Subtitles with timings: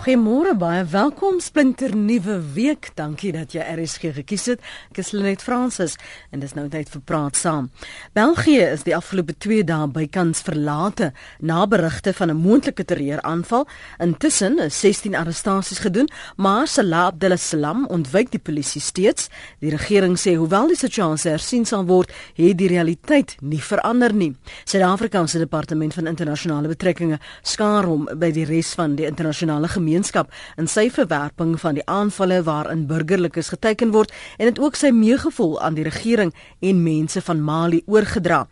[0.00, 2.86] Goeiemôre baie welkom splinter nuwe week.
[2.96, 4.62] Dankie dat jy RSG gekies het.
[4.88, 5.98] Ek is Lenet Fransis
[6.32, 7.66] en dis nou tyd vir praat saam.
[8.16, 11.10] België is die afgelope 2 dae bykans verlate
[11.44, 13.66] na berigte van 'n moontlike terreuraanval.
[13.98, 19.28] Intussen is 16 arrestasies gedoen, maar Salah Abdeslam ontwyk die polisie steeds.
[19.58, 24.34] Die regering sê hoewel die situasie hersien sal word, het die realiteit nie verander nie.
[24.64, 29.89] Suid-Afrika se departement van internasionale betrekkinge skaar hom by die res van die internasionale gemeenskap
[29.94, 35.60] in sy verwerping van die aanvalle waarin burgerlikes geteken word en dit ook sy meegevoel
[35.60, 38.46] aan die regering en mense van Mali oorgedra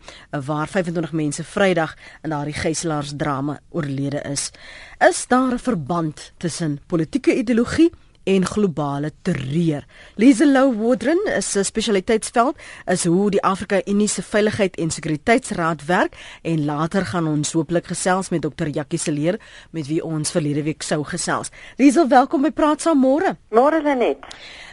[0.45, 4.51] waar 25 mense Vrydag in daardie gijslaarsdrama oorlede is.
[4.99, 7.91] Is daar 'n verband tussen politieke ideologie
[8.29, 9.85] en globale terreur.
[10.15, 16.13] Liselou Wodren is 'n spesialiteitsveld is hoe die Afrika Unie se veiligheid en sekuriteitsraad werk
[16.41, 18.67] en later gaan ons hooplik gesels met Dr.
[18.67, 19.39] Jackie Seleer
[19.71, 21.49] met wie ons verlede week sou gesels.
[21.77, 23.37] Lisel, welkom by Praat saam môre.
[23.49, 24.17] Môre Lenet.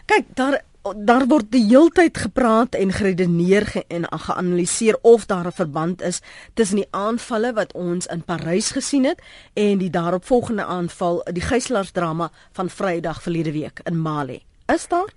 [0.05, 0.63] Kyk, daar
[0.95, 6.21] daar word die heeltyd gepraat en geredeneer ge en geanaliseer of daar 'n verband is
[6.55, 9.23] tussen die aanvalle wat ons in Parys gesien het
[9.55, 14.45] en die daaropvolgende aanval, die gijslaarsdrama van Vrydag verlede week in Mali.
[14.67, 15.13] Is daar?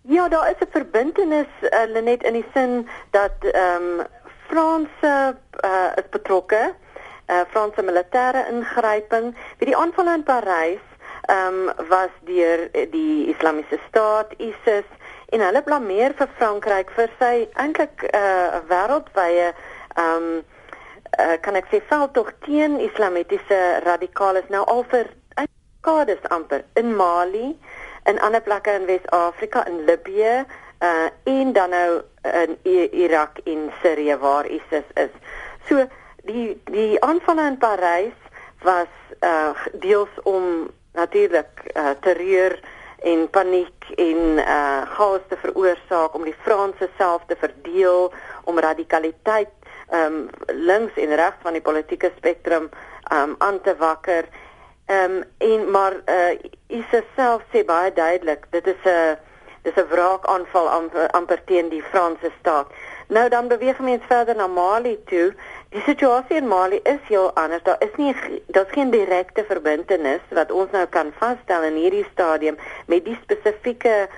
[0.00, 4.06] Ja, daar is 'n verbintenis uh, Lenet in die sin dat ehm um,
[4.48, 6.74] Franse uh, is betrokke,
[7.26, 10.89] uh, Franse militêre ingryping, wie die aanvalle in Parys
[11.30, 14.88] ehm um, was deur die Islamiese Staat ISIS
[15.30, 20.44] en hulle blameer vir Frankryk vir sy eintlik 'n uh, wêreldwye ehm um,
[21.20, 25.10] uh, kan ek sê veldtog teen islamitiese radikales nou al vir
[25.80, 27.58] kades amper in Mali
[28.02, 30.44] en ander plekke in Wes-Afrika in Libië
[30.80, 32.58] uh en dan nou in
[32.90, 35.12] Irak en Sirië waar ISIS is.
[35.68, 35.86] So
[36.24, 38.16] die die aanvalle in Parys
[38.62, 42.58] was uh deels om natuurlik uh, terreur
[43.00, 48.12] en paniek en uh chaos te veroorsaak om die Franse self te verdeel
[48.44, 49.52] om radikaliteit
[49.94, 52.68] um links en regs van die politieke spektrum
[53.12, 54.28] um aan te wakker.
[54.86, 56.36] Um en maar uh
[56.68, 59.16] ISIS self sê baie duidelik dit is 'n
[59.62, 62.68] dis 'n wraakaanval amper, amper teen die Franse staat.
[63.08, 65.34] Nou dan beweeg mense verder na Mali toe.
[65.70, 67.62] Die situasie in Mali is heel anders.
[67.62, 68.14] Daar is nie
[68.46, 72.56] daar's geen direkte verbintenis wat ons nou kan vasstel in hierdie stadium
[72.90, 74.08] met die spesifieke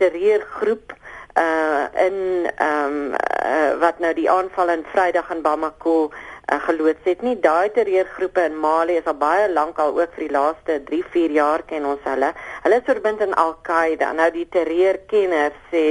[0.00, 0.94] terreurgroep
[1.42, 2.16] uh in
[2.56, 7.22] ehm um, uh, wat nou die aanval in Vrydag in Bamako uh, geloods het.
[7.22, 11.02] Nie daai terreurgroepe in Mali is al baie lank al ook vir die laaste 3,
[11.10, 12.32] 4 jaar ken ons hulle.
[12.62, 14.12] Hulle is verbind aan Al-Qaeda.
[14.12, 15.84] Nou die terreurkenners sê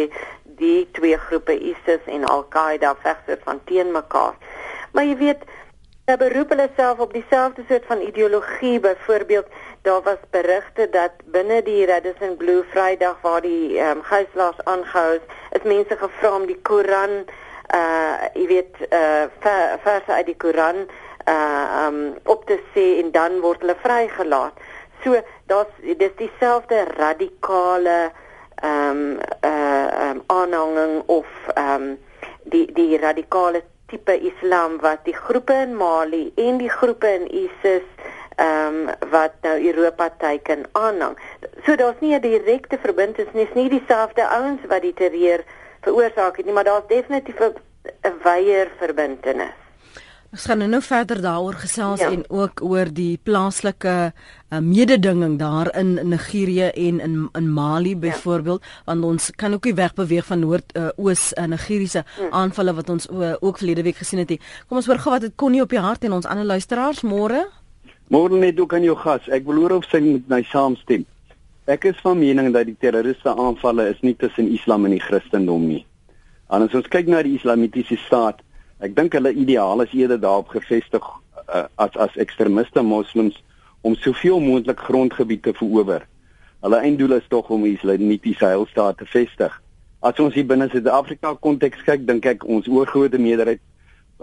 [0.57, 4.33] die twee groepe ISIS en Al-Qaeda veg so van teen mekaar.
[4.93, 5.45] Maar jy weet,
[6.05, 8.79] hulle beroep hulle self op dieselfde soort van ideologie.
[8.79, 9.47] Byvoorbeeld,
[9.81, 15.15] daar was berigte dat binne die Radisson Blue Vrydag waar die ehm um, gijslaers aangehou
[15.15, 15.25] is,
[15.57, 17.25] is mense gevra om die Koran
[17.73, 19.25] uh jy weet uh
[19.81, 20.85] verse uit die Koran
[21.27, 24.53] uh um op te sê en dan word hulle vrygelaat.
[25.03, 25.17] So
[25.49, 28.11] daar's dis dieselfde radikale
[28.61, 31.93] ehm um, uh um, aanhanging of ehm um,
[32.43, 37.87] die die radikale tipe islam wat die groepe in Mali en die groepe in ISIS
[38.41, 41.17] ehm um, wat nou Europa teiken aanhang.
[41.65, 45.43] So daar's nie 'n direkte verbintenis nie, nie dieselfde ouens wat die terreur
[45.81, 49.62] veroorsaak het nie, maar daar's definitief 'n wyeer verbintenis.
[50.33, 52.07] Ons gaan nou verder daaroor gesels ja.
[52.09, 57.97] en ook oor die plaaslike uh, mededinging daar in Nigerië en in in Mali ja.
[57.97, 58.81] byvoorbeeld ja.
[58.85, 62.31] want ons kan ook nie wegbeweeg van noord uh, oos uh, Nigeriese hm.
[62.31, 64.39] aanvalle wat ons uh, ook verlede week gesien het nie.
[64.67, 67.03] Kom ons hoor gou wat dit kon nie op die hart en ons ander luisteraars
[67.05, 67.43] môre.
[68.09, 69.27] Môre net ook aan jou gas.
[69.29, 71.05] Ek wil hoor of sy met my saamstem.
[71.69, 75.69] Ek is van mening dat die terroriste aanvalle is nie tussen Islam en die Christendom
[75.69, 75.83] nie.
[76.49, 78.41] En as ons kyk na die Islamitiese staat
[78.83, 81.03] Ek dink hulle ideaal is eerder daarop gefestig
[81.47, 83.37] uh, as as ekstremiste moslems
[83.81, 86.03] om soveel moontlik grondgebied te verower.
[86.63, 89.53] Hulle einddoel is tog om islamitiese heilstaat te vestig.
[90.03, 93.61] As ons hier binne Suid-Afrika konteks kyk, dink ek ons oorgrootste meerderheid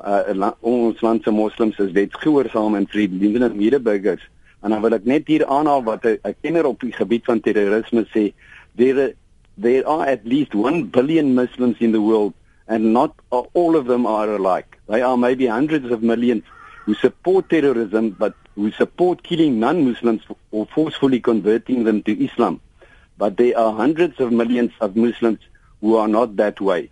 [0.05, 4.27] uh, la, ons land se moslems is wetsgehoorsaam en vriendelike medeburgers.
[4.61, 8.05] En dan wil ek net hier aanhaal wat 'n kenner op die gebied van terrorisme
[8.13, 8.33] sê,
[8.77, 9.15] there
[9.57, 12.33] there are at least 1 billion muslims in the world
[12.71, 13.13] and not
[13.61, 14.79] all of them are alike.
[14.89, 16.45] They are maybe hundreds of millions
[16.85, 22.61] who support terrorism but who support killing non-Muslims or forcefully converting them to Islam.
[23.19, 25.41] But there are hundreds of millions of Muslims
[25.81, 26.83] who are not that way.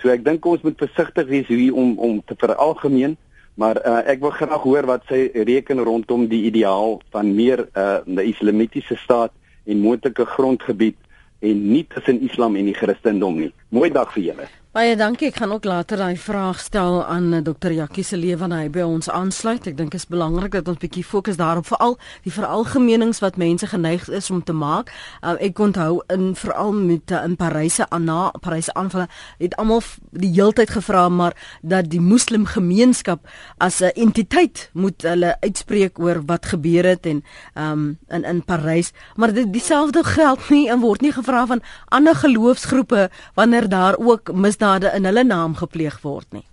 [0.00, 3.16] So ek dink ons moet versigtig wees hier om om te veralgemeen,
[3.58, 7.98] Maar uh, ek wil graag hoor wat sy reken rondom die ideaal van meer uh,
[8.06, 9.34] 'n islamitiese staat
[9.66, 10.94] en moontlike grondgebied
[11.42, 13.50] en nie tussen Islam en die Christendom nie.
[13.74, 14.46] Mooi dag vir julle.
[14.68, 15.30] Baie dankie.
[15.30, 17.72] Ek gaan ook later daai vraag stel aan eh, Dr.
[17.72, 19.64] Jakkie se lewe wanneer hy by ons aansluit.
[19.64, 23.64] Ek dink dit is belangrik dat ons bietjie fokus daarop veral die veralgemenings wat mense
[23.66, 24.92] geneig is om te maak.
[25.22, 29.06] Uh, ek onthou in veral met uh, in Paryse na Paryse aanvalle
[29.38, 29.80] het almal
[30.12, 31.32] die heeltyd gevra maar
[31.64, 33.24] dat die moslim gemeenskap
[33.56, 37.24] as 'n entiteit moet hulle uitspreek oor wat gebeur het en
[37.56, 42.14] um, in in Parys, maar dit dieselfde geld nie en word nie gevra van ander
[42.14, 46.46] geloofsgroepe wanneer daar ook mis misdade in hulle naam gepleeg word nie.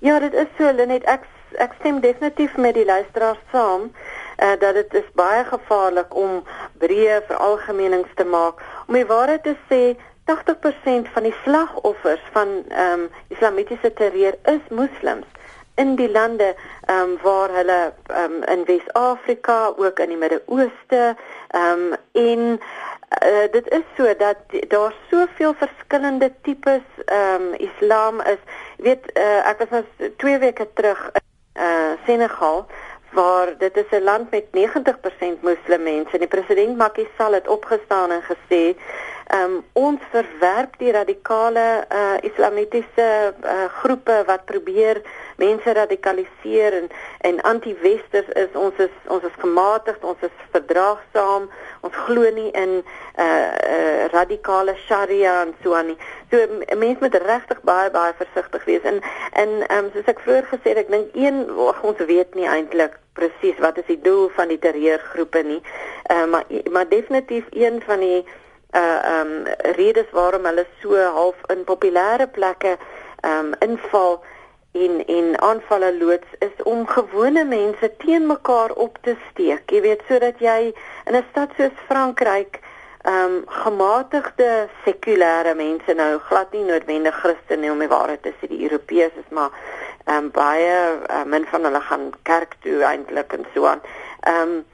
[0.00, 1.04] Ja, dit is so, Lenet.
[1.04, 1.24] Ek
[1.56, 6.44] ek stem definitief met die luisteraars saam uh, dat dit is baie gevaarlik om
[6.78, 8.60] breë veralgemenings te maak.
[8.86, 9.96] Om die waarheid te sê,
[10.28, 15.26] 80% van die slagoffers van ehm um, islamitiese terreur is moslems
[15.78, 16.54] in die lande
[16.84, 21.16] ehm um, waar hulle ehm um, in Wes-Afrika, ook in die Midde-Ooste,
[21.48, 22.60] ehm um, en
[23.08, 24.36] Uh, dit is so dat
[24.68, 28.42] daar soveel verskillende tipes ehm um, Islam is.
[28.76, 32.66] Jy weet, uh, ek was nou 2 weke terug in uh, Senegal
[33.12, 37.48] waar dit is 'n land met 90% moslim mense en die president Macky Sall het
[37.48, 38.76] opgestaan en gesê
[39.34, 43.08] um, ons verwerp die radikale uh, islamitiese
[43.44, 45.02] uh, groepe wat probeer
[45.38, 46.88] mense radikaliseer en
[47.20, 48.54] en anti-westers is.
[48.54, 51.48] Ons is ons is gematigd ons is verdraagsaam.
[51.80, 55.98] Ons glo nie in uh, uh, radikale sharia en so aan nie.
[56.30, 56.40] So
[56.76, 58.88] mense moet regtig baie baie versigtig wees.
[58.88, 59.02] En
[59.32, 63.58] en um, soos ek vroeër gesê het ek dink een ons weet nie eintlik presies
[63.62, 65.62] wat is die doel van die terreurgroepe nie.
[66.10, 68.22] Uh, maar maar definitief een van die
[68.74, 72.76] uh um redes waarom hulle so half in populêre plekke
[73.24, 74.20] um inval
[74.72, 79.70] en en aanvalle loods is om gewone mense teen mekaar op te steek.
[79.70, 80.74] Jy weet sodat jy
[81.06, 82.60] in 'n stad soos Frankryk
[83.08, 88.62] um gematigde sekulêre mense nou glad nie noodwendig Christene om die waarheid te sê die
[88.68, 89.50] Europeërs is maar
[90.06, 93.80] um baie uh, min van hulle gaan kerk toe eintlik en so aan.
[94.26, 94.64] Um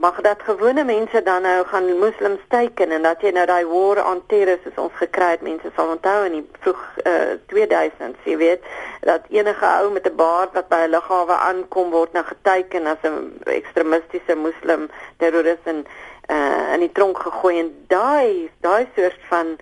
[0.00, 3.98] mag dat gewone mense dan nou gaan moslems teiken en dat jy nou daai war
[4.10, 8.36] on terror soos ons gekry het mense sal onthou in die vroeg uh, 2000s jy
[8.40, 8.70] weet
[9.04, 13.04] dat enige ou met 'n baard wat by 'n lughawe aankom word nou geteiken as
[13.04, 15.84] 'n ekstremistiese moslim terrorist en
[16.32, 19.56] uh, in die tronk gegooi en daai daai soort van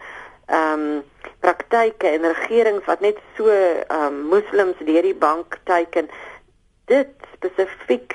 [0.46, 1.02] ehm um,
[1.40, 6.10] praktyke en regerings wat net so ehm um, moslems deur die bank teiken
[6.84, 8.14] dit spesifiek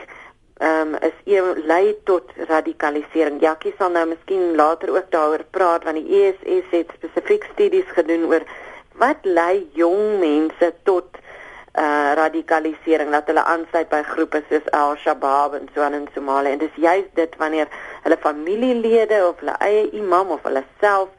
[0.57, 3.41] ehm um, is een lei tot radikalisering.
[3.41, 8.25] Jackie sal nou miskien later ook daaroor praat want die ESS het spesifiek studies gedoen
[8.25, 8.43] oor
[8.93, 11.05] wat lei jong mense tot
[11.73, 16.61] uh radikalisering dat hulle aansluit by groepe soos Al-Shabaab en so aan in Somalië en
[16.61, 17.67] dis juist dit wanneer
[18.03, 21.09] hulle familielede of hulle eie imam of hulle self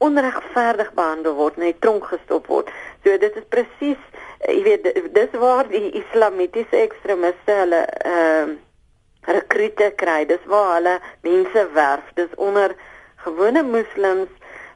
[0.00, 2.70] onregverdig behandel word in die tronk gestop word.
[3.04, 4.00] So dit is presies
[4.40, 8.58] Eh, jy weet dis waar die islamitiese ekstremiste hulle ehm uh,
[9.36, 10.22] rekrute kry.
[10.26, 10.94] Dis waar hulle
[11.26, 12.06] mense werf.
[12.16, 12.72] Dis onder
[13.24, 14.30] gewone moslems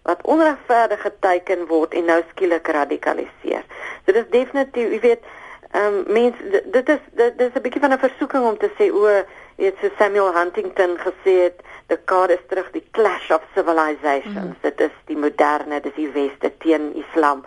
[0.05, 3.65] wat onregverdig geteken word en nou skielik radikaliseer.
[4.05, 5.25] So dis definitief jy weet
[5.73, 8.71] ehm um, mense dit is dit, dit is 'n bietjie van 'n versoeking om te
[8.76, 9.09] sê o
[9.56, 14.62] weet so Samuel Huntington gesê het the card is terug die clash of civilizations mm.
[14.62, 17.44] dit is die moderne dis die weste teen islam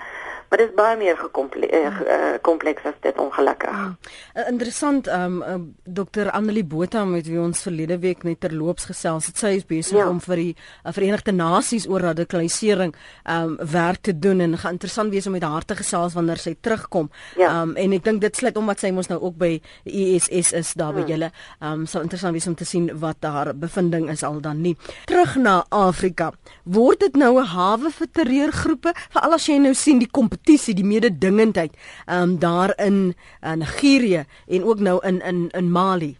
[0.50, 3.70] maar dit is baie meer gekompleks uh, as dit ongelukkig.
[3.70, 3.96] Hmm.
[4.34, 9.28] Uh, interessant um uh, Dr Annelie Botha met wie ons verlede week net terloops gesels
[9.28, 9.38] het.
[9.38, 10.08] Sy is besig ja.
[10.10, 12.96] om vir die uh, Verenigde Nasies oor radikalisering
[13.28, 16.56] um werk te doen en gaan interessant wees om met haar te gesels wanneer sy
[16.62, 17.12] terugkom.
[17.40, 17.52] Ja.
[17.62, 19.52] Um en ek dink dit sluit omdat sy mos nou ook by
[19.84, 21.12] die ESS is daar by hmm.
[21.12, 21.32] julle.
[21.60, 24.76] Um sal interessant wees om te sien wat haar bevinding is al dan nie.
[25.10, 26.32] Terug na Afrika.
[26.64, 28.94] Word dit nou 'n hawe vir terreurgroepe?
[29.12, 31.74] Veral as jy nou sien die kompetisie, die mededingendheid,
[32.06, 36.18] ehm um, daar in uh, Nigerië en ook nou in in in Mali.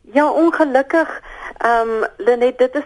[0.00, 1.22] Ja, ongelukkig
[1.58, 2.84] ehm um, Lenet, dit is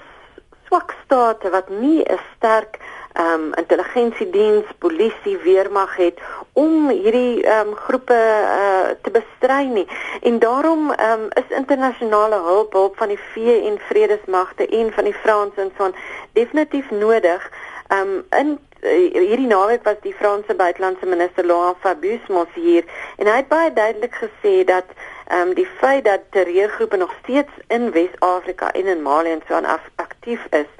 [0.66, 2.78] swak state wat nie 'n sterk
[3.12, 6.18] ehm um, intelligensiediens, polisie, weermag het
[6.52, 9.86] om hierdie ehm um, groepe uh, te bestry nie.
[10.22, 15.14] En daarom ehm um, is internasionale hulp, hulp van die VN vredesmagte en van die
[15.14, 15.94] Franse en so aan
[16.32, 17.50] definitief nodig.
[17.88, 22.84] Ehm um, in hierdie naweek was die Franse buitelandse minister Laurent Fabius mos hier
[23.16, 24.86] en hy het baie duidelik gesê dat
[25.30, 29.54] ehm um, die feit dat terreurgroepe nog steeds in Wes-Afrika en in Mali en so
[29.54, 30.70] aan aktief is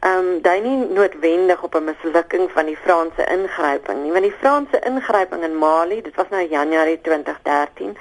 [0.00, 4.38] ehm um, dui nie noodwendig op 'n mislukking van die Franse ingryping nie, want die
[4.40, 7.96] Franse ingryping in Mali, dit was nou Januarie 2013,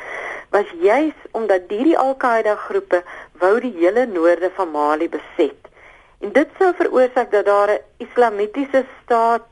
[0.49, 5.64] was juis omdat hierdie Al-Qaeda groepe wou die hele noorde van Mali beset.
[6.19, 9.47] En dit sou veroorsaak dat daar 'n islamitiese staat,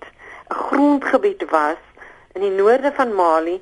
[0.48, 1.82] grondgebied was
[2.34, 3.62] in die noorde van Mali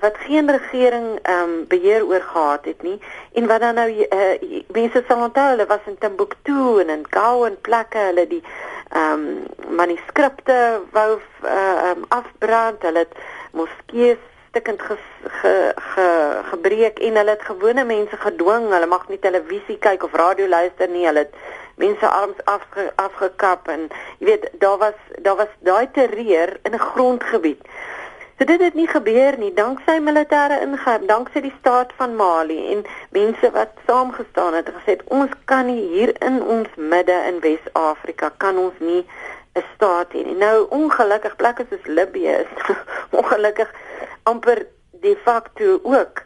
[0.00, 3.00] wat geen regering ehm um, beheer oor gehad het nie
[3.32, 7.44] en wat dan nou uh, mense sal onthou hulle was in Timbuktu en in Gao
[7.44, 8.42] en plekke hulle die
[8.90, 10.58] ehm um, manuskripte
[10.92, 11.10] wou
[11.44, 13.16] uh, um, afbrand hulle het
[13.52, 14.18] moskeeë
[14.56, 18.70] stukkend ge, ge, ge, gebreek en hulle het gewone mense gedwing.
[18.72, 21.04] Hulle mag nie televisie kyk of radio luister nie.
[21.04, 21.34] Hulle het
[21.76, 26.78] mense arms afge, afgekap en jy weet daar was daar was daai terreur in 'n
[26.78, 27.60] grondgebied.
[28.38, 29.52] So dit het nie gebeur nie.
[29.54, 34.96] Danksy militêre ingryp, danksy die staat van Mali en mense wat saamgestaan het en gesê
[35.04, 39.04] ons kan nie hier in ons midde in Wes-Afrika kan ons nie
[39.56, 40.36] 'n staat hê nie.
[40.36, 42.52] Nou ongelukkig plekke soos Libië is
[43.18, 43.70] ongelukkig
[44.22, 46.22] amper de facto ook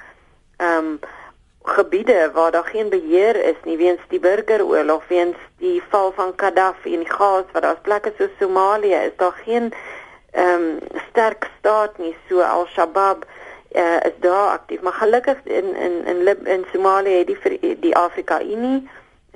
[0.56, 0.98] ehm um,
[1.62, 6.92] gebiede waar daar geen beheer is nie weens die burgeroorlog, weens die val van Gaddafi
[6.92, 9.72] en die chaos wat daar's plekke soos Somalië is daar geen
[10.30, 13.24] ehm um, sterk staat nie so Al-Shabaab
[13.72, 17.26] uh, is daar aktief maar gelukkig in in in Lib in Somalië het
[17.60, 18.88] die die Afrika Unie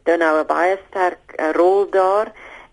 [0.03, 2.33] dan nou 'n baie sterk uh, rol daar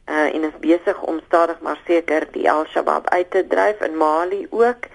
[0.09, 4.47] uh, en is besig om stadig maar seker die Al-Shabaab uit te dryf in Mali
[4.49, 4.85] ook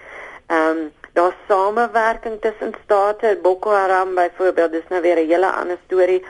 [0.47, 5.77] ehm um, daar samewerking tussen state Boko Haram byvoorbeeld dis nou weer 'n hele ander
[5.85, 6.25] storie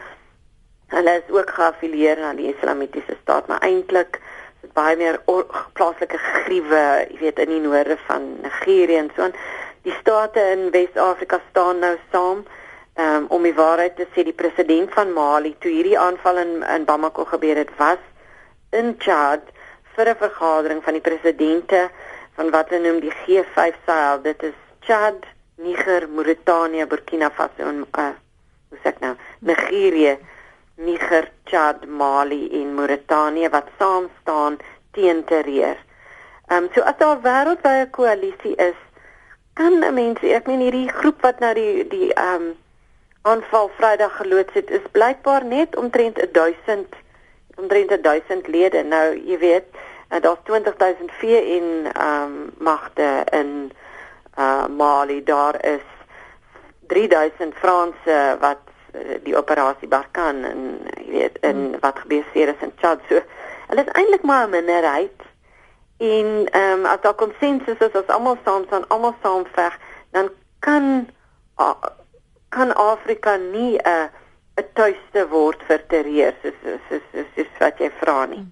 [0.88, 4.22] hulle is ook geaffilieer aan die Islamitiese staat maar eintlik
[4.78, 5.20] baie meer
[5.78, 9.36] plaaslike gruwe, jy weet in die noorde van Nigerië en so aan.
[9.88, 12.44] Die state in Wes-Afrika staan nou saam
[13.00, 16.86] um, om die waarheid te sê die president van Mali toe hierdie aanval in in
[16.86, 18.02] Bamako gebeur het was
[18.76, 19.48] in Chad
[19.96, 21.90] vir 'n vergadering van die presidente
[22.38, 24.22] van wat hulle noem die G5 Sahel.
[24.22, 25.26] Dit is Chad,
[25.58, 28.12] Niger, Mauritanië, Burkina Faso en uh,
[28.70, 29.16] hoe sê ek nou?
[29.50, 30.18] Nigerië.
[30.86, 34.60] Niger, Chad, Mali en Mauritanië wat saam staan
[34.94, 35.80] teen terreur.
[36.48, 38.78] Ehm um, so as daar wêreldwye koalisie is,
[39.58, 42.54] kan 'n mens, ek meen hierdie groep wat nou die die ehm um,
[43.28, 46.96] aanval Vrydag geloods het, is blykbaar net omtrent 1000
[47.58, 48.84] omtrent 1000 lede.
[48.84, 49.66] Nou, jy weet,
[50.10, 53.72] uh, daar's 20000 VN ehm um, magte in
[54.38, 55.86] uh Mali, daar is
[56.88, 60.62] 3000 Franse wat Eh, die operasie Barkan en
[60.96, 61.80] jy weet in hmm.
[61.84, 63.02] wat gebeur seer is in Chad.
[63.10, 63.22] So
[63.68, 65.20] hulle is eintlik maar 'n minderheid.
[65.98, 69.80] En ehm um, as daar konsensus is as almal saam staan almal saam veg
[70.12, 71.10] dan kan
[72.50, 74.10] kan Afrika nie 'n
[74.56, 78.46] 'n tuiste word vir terreur soos soos soos, soos wat jy vra nie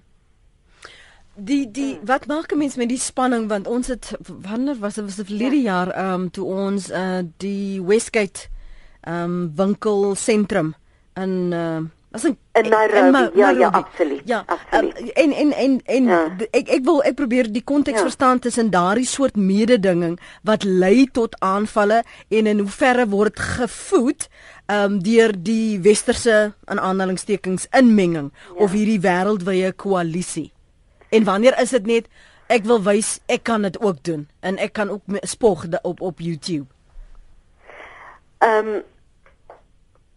[1.36, 2.06] Die die hmm.
[2.08, 5.26] wat maak 'n mens met die spanning want ons het wanneer was dit was dit
[5.26, 5.62] verlede ja.
[5.62, 8.48] jaar ehm um, toe ons uh die Westgate
[9.00, 10.74] ehm um, winkelsentrum
[11.14, 11.80] in uh
[12.16, 15.80] as in, in Nairobi, in Ma ja, ja absoluut ja absoluut um, en en en
[15.84, 16.36] en ja.
[16.50, 18.06] ek ek wil ek probeer die konteks ja.
[18.08, 24.28] verstaan tussen daardie soort mededinging wat lei tot aanvalle en in hoeverre word gevoed
[24.72, 28.60] um deur die westerse in aanhalingstekens inmenging ja.
[28.64, 30.50] of hierdie wêreldwye koalisie
[31.08, 32.06] en wanneer is dit net
[32.46, 36.20] ek wil wys ek kan dit ook doen en ek kan ook spog op op
[36.20, 36.66] YouTube
[38.38, 38.82] ehm um,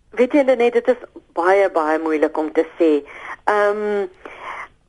[0.10, 1.04] weet julle net dit is
[1.38, 2.92] baie baie moeilik om te sê.
[3.46, 4.10] Ehm um,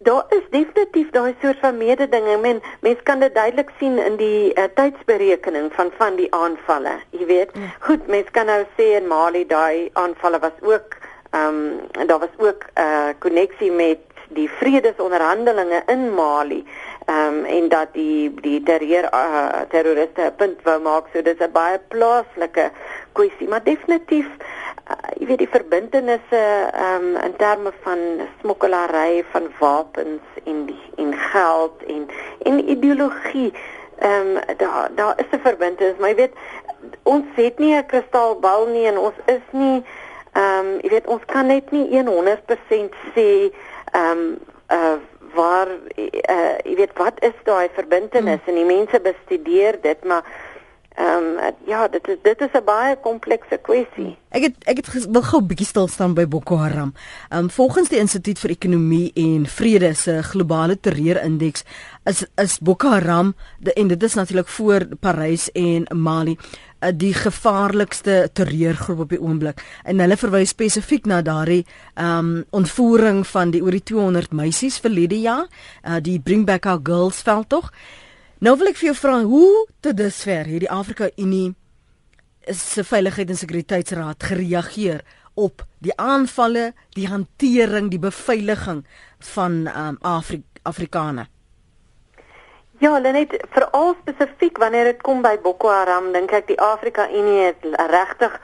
[0.02, 2.40] daar is definitief daai soort van mededinging.
[2.40, 6.97] Men mens kan dit duidelik sien in die uh, tydsberekening van van die aanvalle.
[7.11, 7.50] Jy weet.
[7.54, 7.73] Ja.
[7.87, 10.97] Goed, mens kan nou sê in Mali daai aanvalle was ook
[11.30, 11.61] ehm
[12.00, 13.99] um, daar was ook 'n uh, eh, koneksie met
[14.37, 16.65] die vredesonderhandelinge in Mali
[17.07, 21.05] ehm um, en dat die die terreur uh, terroriste 'n punt wou maak.
[21.13, 22.71] So dis 'n baie plaaslike
[23.13, 24.29] kwessie maar definitief
[24.91, 27.99] uh, jy weet die verbintenisse ehm um, in terme van
[28.41, 32.09] smokkelary van wapens en die, en geld en
[32.43, 33.53] en ideologie
[33.99, 35.99] ehm um, daar daar is 'n verbintenis.
[35.99, 36.37] Maar jy weet
[37.03, 39.83] ons het nie 'n kristalbal nie en ons is nie
[40.33, 43.51] ehm um, jy weet ons kan net nie 100% sê
[43.92, 44.38] ehm um,
[44.70, 44.99] uh
[45.35, 48.49] waar uh, jy weet wat is daai verbintenis hmm.
[48.50, 50.25] en die mense bestudeer dit maar
[51.00, 54.18] Ehm um, ja, dit is dit is 'n baie komplekse kwessie.
[54.28, 56.92] Ek het ek het wil gou 'n bietjie stil staan by Boko Haram.
[57.28, 61.64] Ehm um, volgens die Instituut vir Ekonomie en Vrede se globale terreurindeks
[62.04, 66.37] is is Boko Haram de, en dit is natuurlik voor Parys en Mali
[66.97, 71.63] die gevaarlikste terreurgroep op die oomblik en hulle verwys spesifiek na daardie
[72.01, 76.81] um ontvoering van die oor die 200 meisies verlede jaar uh, die bring back our
[76.83, 77.73] girls veldtog
[78.41, 81.53] nou wil ek vir jou vra hoe tot dusver hierdie Afrika Unie
[82.49, 88.85] se veiligheid en sekuriteitsraad gereageer op die aanvalle, die hantering, die beveiliging
[89.35, 91.31] van um, Afri Afrikaners.
[92.81, 97.43] Ja, net veral spesifiek wanneer dit kom by Boko Haram, dink ek die Afrika Unie
[97.51, 98.39] het regtig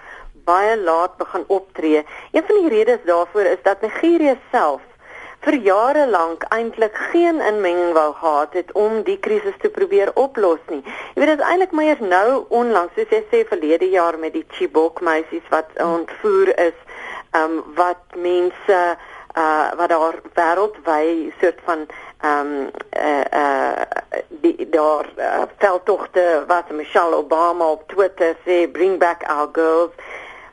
[0.44, 2.02] baie laat begin optree.
[2.36, 4.84] Een van die redes daarvoor is dat Nigerië self
[5.46, 10.60] vir jare lank eintlik geen inmenging wou gehad het om die krisis te probeer oplos
[10.68, 10.82] nie.
[10.84, 14.44] Jy weet dit is eintlik maar nou onlangs, soos jy sê verlede jaar met die
[14.58, 16.76] Chibok meisies wat ontvoer is,
[17.32, 18.84] ehm um, wat mense
[19.36, 21.86] uh wat daar wêreldwyd soort van
[22.20, 23.35] ehm um, eh uh, uh,
[24.46, 29.92] die daar uh, veldtogte wat Michelle Obama op Twitter sê bring back our girls.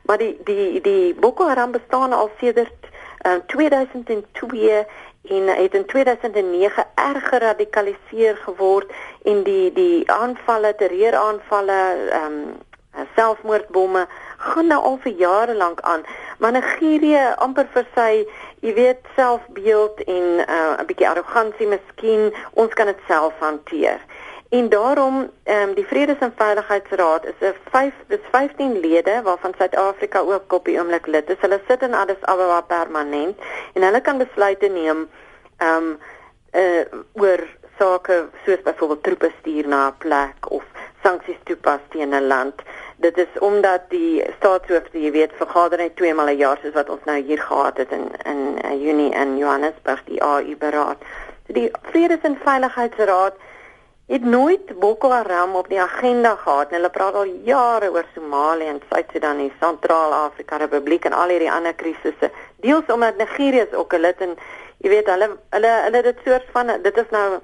[0.05, 2.89] Maar die die die Boko Haram bestaan al sedert
[3.25, 4.85] uh, 2002
[5.23, 8.91] en het in 2009 erg geradikaliseer geword
[9.23, 12.61] en die die aanvalle terreuraanvalle ehm um,
[13.15, 14.05] selfmoordbomme
[14.37, 16.03] gaan nou al vir jare lank aan.
[16.37, 18.11] Maar Nigerië amper vir sy
[18.63, 23.99] jy weet selfbeeld en 'n uh, bietjie arrogansie miskien ons kan dit self hanteer.
[24.49, 29.53] En daarom ehm um, die Vredes- en Veiligheidsraad is 'n 5 dis 15 lede waarvan
[29.57, 31.41] Suid-Afrika ook op die oomblik lid is.
[31.41, 33.37] Hulle sit in Addis Ababa permanent
[33.73, 35.09] en hulle kan besluite neem
[35.57, 35.99] ehm um,
[36.53, 37.39] uh oor
[37.77, 40.63] sake soos byvoorbeeld troepe stuur na 'n plek of
[41.03, 42.61] sanksies toepas teen 'n land
[43.03, 46.89] dit is omdat die staatshoofde, jy weet, vergader net twee maal 'n jaar soos wat
[46.89, 50.97] ons nou hier gehad het in in uh, Junie in Johannesburg die AU beraad.
[51.47, 53.35] So die Vredes- en Veiligheidsraad
[54.07, 56.69] het nooit Boko Haram op die agenda gehad.
[56.69, 61.73] Hulle praat al jare oor Somalië en Suid-Sudan en Sentraal-Afrika Republiek en al hierdie ander
[61.73, 62.31] krisisse.
[62.55, 64.37] Deels omdat Nigerië ook 'n lid en
[64.77, 67.39] jy weet hulle hulle hulle dit soort van dit is nou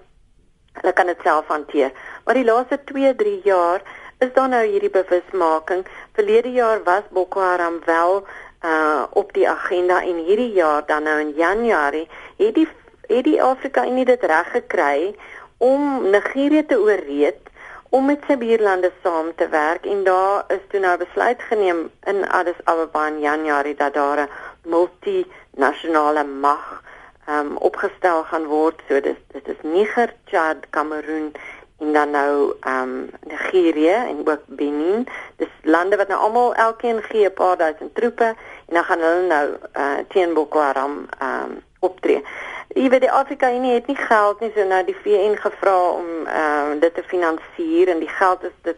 [0.73, 1.91] hulle kan dit self hanteer.
[2.25, 3.81] Maar die laaste 2, 3 jaar
[4.19, 5.85] is daar nou hierdie bewusmaking.
[6.13, 8.25] Verlede jaar was Boko Haram wel
[8.65, 12.07] uh op die agenda en hierdie jaar dan nou in Januarie
[12.37, 12.67] het die
[13.07, 15.15] het die Afrika Unie dit reg gekry
[15.57, 17.47] om Nigerië te ooreed
[17.89, 22.27] om met sy buurlande saam te werk en daar is toe nou besluit geneem in
[22.27, 24.29] Addis Ababa in Januarie dat daar 'n
[24.61, 26.83] multinasjonale mag
[27.29, 28.81] um opgestel gaan word.
[28.87, 31.31] So dis dit is Niger, Chad, Kameroen
[31.79, 35.07] en dan nou ehm um, Nigerië en ook Benin.
[35.35, 38.35] Dis lande wat nou almal elkeen gee 'n paar duisend troepe
[38.67, 42.23] en dan gaan hulle nou uh, teen Boko Haram ehm um, optree.
[42.67, 46.05] Jy weet die Afrika Unie het nie geld nie so nou die VN gevra om
[46.25, 48.77] ehm uh, dit te finansier en die geld is dit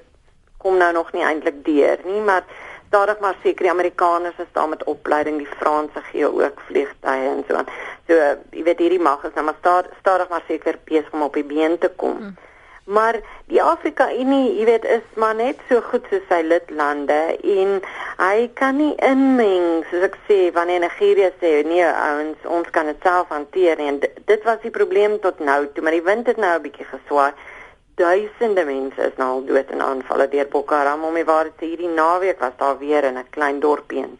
[0.57, 2.43] kom nou nog nie eintlik deur nie, maar
[2.87, 7.43] stadig maar seker die Amerikaners is daar met opleiding, die Franse gee ook vliegtye en
[7.47, 7.69] so aan.
[8.07, 8.13] So
[8.51, 11.77] jy weet hierdie mag is nou maar stadig maar seker besig om op die been
[11.77, 12.17] te kom.
[12.17, 12.35] Hmm.
[12.83, 17.75] Maar die Afrika Unie, jy weet, is maar net so goed soos sy lidlande en
[18.17, 23.05] hy kan nie inmeng, soos ek sê, wanneer Nigerië sê nee, ouens, ons kan dit
[23.05, 26.55] self hanteer en dit was die probleem tot nou toe, maar die wind het nou
[26.57, 27.31] 'n bietjie geswaai.
[28.01, 31.03] Duisende mense is nou al dood in aanvalle deur Boko Haram.
[31.03, 34.19] Om die waarheid te hierdie naweek was daar weer in 'n klein dorpie in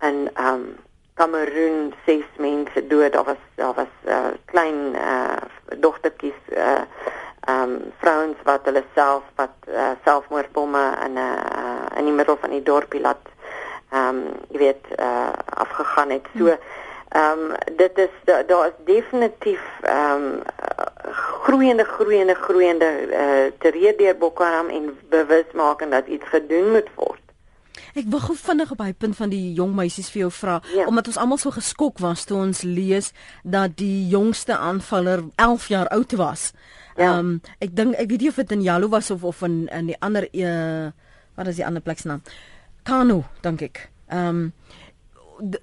[0.00, 0.76] in um
[1.14, 3.12] Kameroen ses mense dood.
[3.12, 5.42] Daar was daar was uh, klein uh
[5.78, 6.82] dogtertjies uh
[7.40, 12.36] ehm um, vrouens wat hulle self wat uh, selfmoordbomme in 'n uh, in die middel
[12.36, 13.24] van die dorpie laat
[13.90, 15.32] ehm um, jy weet uh,
[15.64, 16.26] afgegaan het.
[16.36, 20.42] So ehm um, dit is daar da is definitief ehm um,
[21.42, 27.20] groeiende groeiende groeiende uh, terreer deur Boko Haram en bewusmaking dat iets gedoen moet word.
[27.94, 30.86] Ek wil gou vinnig op hy punt van die jong meisies vir jou vra ja.
[30.86, 33.10] omdat ons almal so geskok was toe ons lees
[33.42, 36.52] dat die jongste aanvaller 11 jaar oud was.
[36.96, 37.16] Ja.
[37.16, 39.68] Ehm um, ek dink ek weet nie of dit in Jalo was of of in
[39.68, 40.90] in die ander uh,
[41.34, 42.22] wat is die ander plek se naam?
[42.82, 43.90] Kano dink ek.
[44.08, 44.52] Ehm um,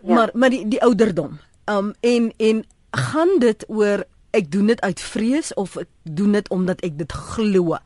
[0.01, 0.15] ja.
[0.15, 1.39] maar maar die die ouderdom.
[1.65, 4.05] Ehm um, en en gaan dit oor
[4.37, 7.77] ek doen dit uit vrees of ek doen dit omdat ek dit glo.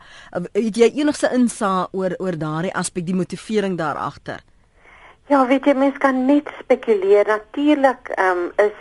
[0.53, 4.41] Het jy enigste insig oor oor daardie aspek die motivering daar agter?
[5.29, 7.27] Ja, weet jy mens kan net spekuleer.
[7.27, 8.77] Natuurlik ehm um, is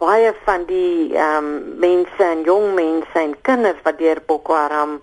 [0.00, 1.48] baie van die ehm um,
[1.80, 5.00] mense en jong mense en kinders wat deur Boko Haram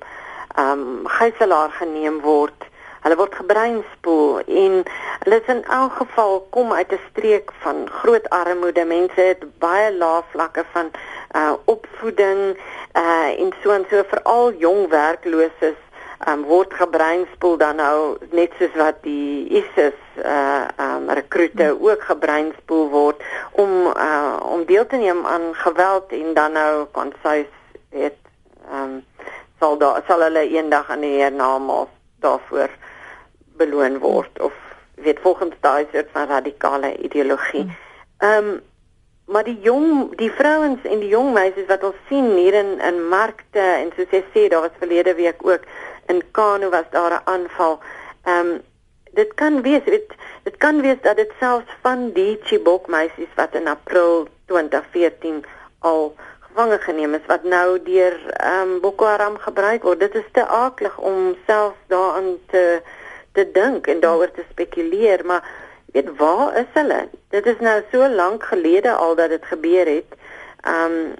[0.55, 2.65] ehm um, gijslaar geneem word.
[3.03, 4.79] Hulle word gebreinspoel en
[5.23, 8.85] hulle is in elk geval kom uit 'n streek van groot armoede.
[8.85, 10.91] Mense het baie lae vlakke van
[11.41, 12.41] uh opvoeding
[13.03, 15.86] uh en so en so veral jong werkloses
[16.25, 22.87] um, word gebreinspoel dan nou net soos wat die ISIS uh um rekrute ook gebreinspoel
[22.89, 27.45] word om uh om deel te neem aan geweld en dan nou kan sy
[27.93, 28.17] weet
[28.71, 29.03] um
[29.59, 31.93] sal daar sal hulle eendag aan die hiernamaals
[32.25, 32.73] daarvoor
[33.57, 34.53] beloon word of
[34.95, 37.61] weet volgens daai soort van radikale ideologie.
[37.61, 37.77] Hmm.
[38.17, 38.59] Ehm um,
[39.27, 43.01] maar die jong die vrouens en die jong meisies wat ons sien hier in in
[43.11, 45.65] markte en soos jy sê daar was verlede week ook
[46.07, 47.79] in Kano was daar 'n aanval.
[48.23, 48.61] Ehm um,
[49.13, 53.55] dit kan wees dit dit kan wees dat dit selfs van die Chibok meisies wat
[53.55, 55.45] in April 2014
[55.79, 59.99] al gevange geneem is wat nou deur ehm um, Boko Haram gebruik word.
[59.99, 62.81] Dit is te aaklig om selfs daaraan te
[63.31, 65.43] te dink en daaroor te spekuleer, maar
[65.93, 67.07] weet waar is hulle?
[67.29, 70.17] Dit is nou so lank gelede al dat dit gebeur het.
[70.61, 71.15] Ehm um,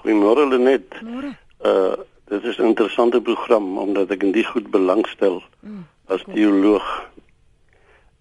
[0.00, 0.96] Goeiemôre Lenet.
[1.04, 1.34] Môre.
[1.60, 1.92] Uh
[2.32, 5.84] dit is 'n interessante program omdat ek in die goed belangstel hmm.
[6.08, 7.04] as teoloog.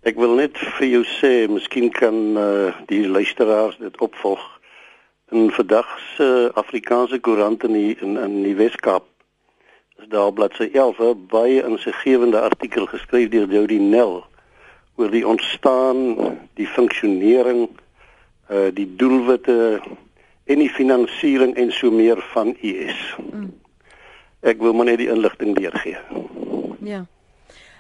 [0.04, 4.44] Ek wil net vir jou sê, miskien kan uh die luisteraars dit opvolg
[5.32, 9.08] in vandag se Afrikaanse koerant in die, in, in die Weskaap
[10.04, 14.24] is daar bladsy 11 'n baie insiggewende artikel geskryf deur Jody Nell
[14.96, 16.18] oor die ontstaan,
[16.60, 17.70] die funksionering,
[18.52, 19.82] uh die doelwitte
[20.44, 23.00] en die finansiering en so meer van IS.
[23.32, 23.50] Mm.
[24.44, 25.98] Ek wil maar net die inligting deurgee.
[26.84, 27.06] Ja.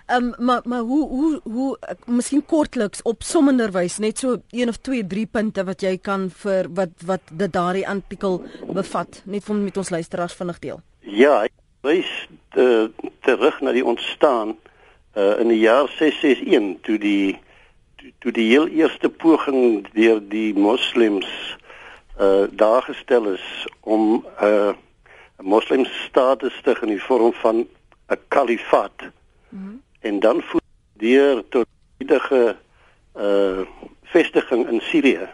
[0.06, 4.78] Ehm um, maar maar hoe hoe hoe miskien kortliks op sommenderwys net so een of
[4.78, 8.42] twee drie punte wat jy kan vir wat wat dit daardie artikel
[8.74, 10.82] bevat net om met ons luisteraars vinnig deel.
[11.00, 11.46] Ja,
[11.82, 12.12] wys
[12.52, 14.73] te, terug na die ontstaan uh,
[15.16, 17.40] in die jaar 661 toe die
[18.20, 21.30] toe die heel eerste poging deur die moslems
[22.20, 24.74] uh daar gestel is om 'n uh,
[25.38, 27.68] moslimstaat te stig in die vorm van
[28.10, 29.02] 'n kalifaat.
[29.50, 30.62] Mm -hmm en dan voer
[30.94, 32.56] deur tot huidige
[33.18, 33.62] uh
[34.14, 35.30] vestiging in Sirië.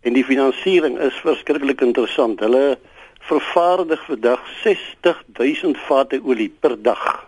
[0.00, 2.40] En die finansiering is verskriklik interessant.
[2.40, 2.78] Hulle
[3.18, 7.26] vervaardig vandag 60000 vate olie per dag.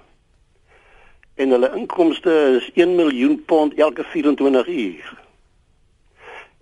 [1.37, 5.13] En hulle inkomste is 1 miljoen pond elke 24 uur.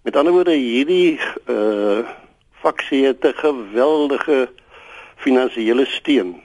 [0.03, 1.99] Met ander woorde hierdie uh
[2.65, 4.49] faksie het 'n geweldige
[5.17, 6.43] finansiële steun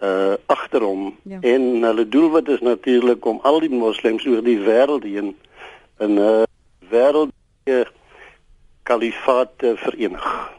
[0.00, 1.38] uh agter hom ja.
[1.40, 5.36] en hulle doelwit is natuurlik om al die moslems oor die wêreld heen
[5.98, 6.42] in 'n uh,
[6.88, 7.86] wêreldse
[8.82, 10.53] kalifaat te verenig.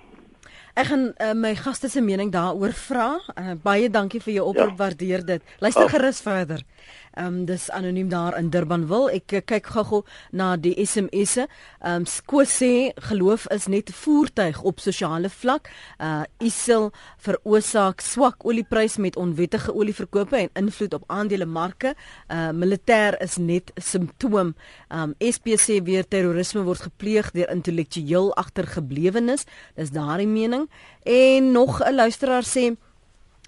[0.76, 3.10] Ek gaan uh, my gaste se mening daaroor vra.
[3.32, 4.80] Uh, baie dankie vir jou oproep, ja.
[4.84, 5.54] waardeer dit.
[5.64, 6.66] Luister gerus verder.
[7.16, 9.08] Ehm um, dis anoniem daar in Durban wil.
[9.10, 10.02] Ek uh, kyk gou-gou
[10.36, 11.46] na die SMS'e.
[11.80, 15.70] Ehm um, Skoos sê geloof is net voertuig op sosiale vlak.
[16.00, 16.92] Uh ISIL
[17.24, 21.96] veroorsaak swak oliepryse met onwettige olieverkope en invloed op aandelemarke.
[22.28, 24.56] Uh militêr is net simptoom.
[24.90, 29.48] Ehm um, SPC weer terrorisme word gepleeg deur intellektueel agtergeblewenes.
[29.76, 30.68] Dis daardie mening.
[31.04, 32.76] En nog 'n luisteraar sê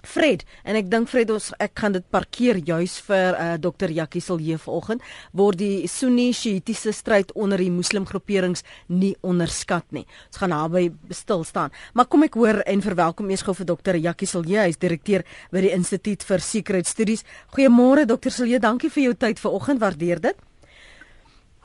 [0.08, 3.92] Fred en ek dink Fred ons ek gaan dit parkeer juis vir uh, eh, Dr.
[3.92, 5.04] Jakkie Silje vanoggend
[5.36, 10.06] word die Sunni Shiitiese stryd onder die moslimgroeperings nie onderskat nie.
[10.30, 11.74] Ons gaan naby stil staan.
[11.92, 14.00] Maar kom ek hoor en verwelkom eers gou vir Dr.
[14.08, 17.24] Jakkie Silje, hy is direkteur by die Instituut vir Sekuriteitsstudies.
[17.54, 18.32] Goeiemôre Dr.
[18.34, 20.47] Silje, dankie vir jou tyd vanoggend, waardeer dit.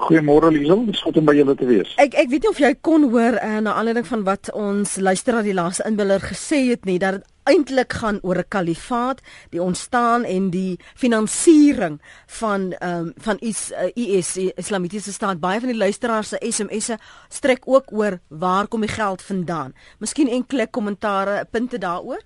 [0.03, 1.91] Goeiemôre Liesel, dis goed om by julle te wees.
[2.01, 5.45] Ek ek weet nie of jy kon hoor uh, na aanleiding van wat ons luisteraar
[5.45, 10.23] die laaste inbeller gesê het nie dat dit eintlik gaan oor 'n kalifaat, die ontstaan
[10.23, 15.39] en die finansiering van ehm um, van is uh, IS Islamitiese staat.
[15.39, 16.97] Baie van die luisteraars se SMS'e
[17.29, 19.73] strek ook oor waar kom die geld vandaan.
[19.99, 22.21] Miskien enkele kommentare, punte daaroor?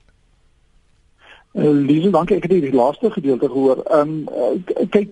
[1.54, 2.36] Uh, Liesel, dankie.
[2.38, 3.84] Ek het die laaste gedeelte gehoor.
[3.86, 5.10] Ehm um, uh, kyk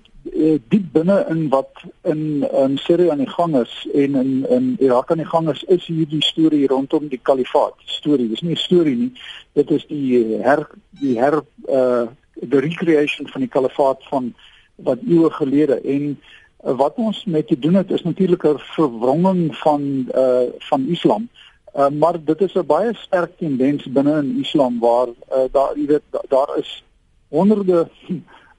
[0.69, 5.11] diep binne in wat in in Sirië aan die gang is en in in Irak
[5.11, 7.73] aan die gang is is hierdie storie rondom die kalifaat.
[7.85, 9.11] Storie dis nie 'n storie nie.
[9.53, 10.67] Dit is die her
[10.99, 12.07] die her uh
[12.49, 14.33] the recreation van die kalifaat van
[14.75, 16.19] wat eeue gelede en
[16.57, 19.81] wat ons met te doen het is natuurlik 'n verwronging van
[20.15, 21.29] uh van Islam.
[21.75, 25.85] Uh, maar dit is 'n baie sterk tendens binne in Islam waar uh, daar jy
[25.85, 26.83] weet daar is
[27.27, 27.87] honderde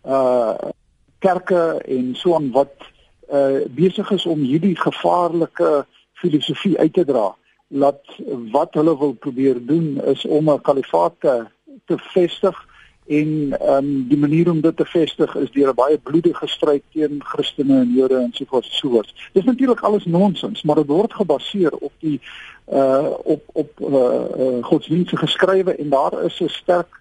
[0.04, 0.54] uh
[1.18, 2.74] kerke en so aan wat
[3.32, 7.34] uh besig is om hierdie gevaarlike filosofie uit te dra.
[7.68, 8.02] Laat
[8.52, 11.44] wat hulle wil probeer doen is om 'n kalifaat te,
[11.84, 12.64] te vestig
[13.06, 17.22] en um, die manier om dit te vestig is deur 'n baie bloedige stryd teen
[17.22, 19.02] Christene en Jode en so voort so.
[19.32, 22.20] Dis natuurlik alles nonsens, maar dit word gebaseer op die
[22.72, 27.00] uh op op uh, uh godsdienstige geskrywe en daar is 'n sterk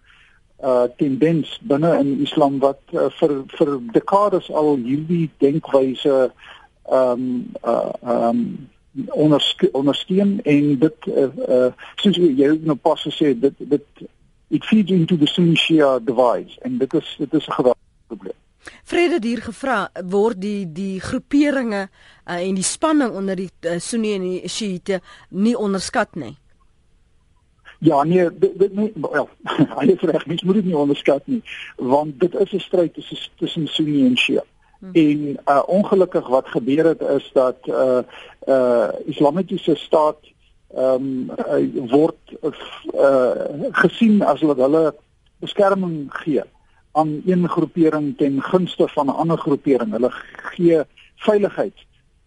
[0.64, 7.52] uh tendens binne in Islam wat uh, vir vir dekades al hierdie denkwyse ehm um,
[7.64, 8.70] uh ehm um,
[9.72, 14.08] ondersteun en dit uh, uh soos jy nou pas gesê dit dit
[14.50, 18.40] it feeds into the Sunni Shia divide en dit is dit is 'n geweldige probleem.
[18.84, 21.90] Vrede hier gevra word die die groeperinge
[22.26, 26.38] uh, en die spanning onder die uh, Sunni en die Shiite nie onderskat nie.
[27.80, 29.30] Ja nee, dit dit nie wel.
[29.80, 31.42] Hy is reg, mens moet dit nie onderskat nie,
[31.76, 34.44] want dit is 'n stryd tussen tussen Sunni en Shia.
[34.80, 34.90] Hmm.
[34.94, 38.00] En uh, ongelukkig wat gebeur het is dat uh
[38.48, 40.18] uh Islamitiese staat
[40.76, 42.18] ehm um, word
[42.94, 43.32] uh,
[43.72, 44.96] gesien as wat hulle
[45.40, 46.44] beskerming gee
[46.92, 49.92] aan een groepering ten gunste van 'n ander groepering.
[49.92, 50.84] Hulle gee
[51.16, 51.78] veiligheid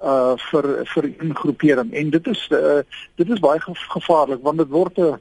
[0.02, 2.80] uh vir vir 'n groepering en dit is uh,
[3.14, 5.20] dit is baie gevaarlik want dit word 'n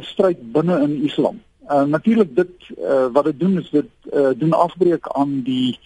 [0.00, 1.40] stryd binne in Islam.
[1.70, 5.78] Uh natuurlik dit uh, wat dit doen is dit uh, doen afbreek aan die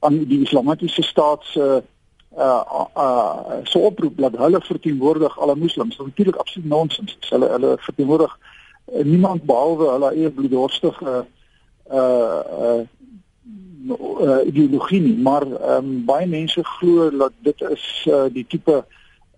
[0.00, 1.82] aan die islamitiese staat se
[2.36, 5.96] uh, uh uh so oproep dat hulle verteenwoordig alle moslems.
[5.96, 7.16] Dit is natuurlik absoluut nonsens.
[7.28, 11.26] Hulle hulle verteenwoordig uh, niemand behalwe hulle eie bloeddorstige
[11.90, 12.80] uh uh
[14.20, 18.84] uh ideologie nie, maar um, baie mense glo dat dit is uh, die tipe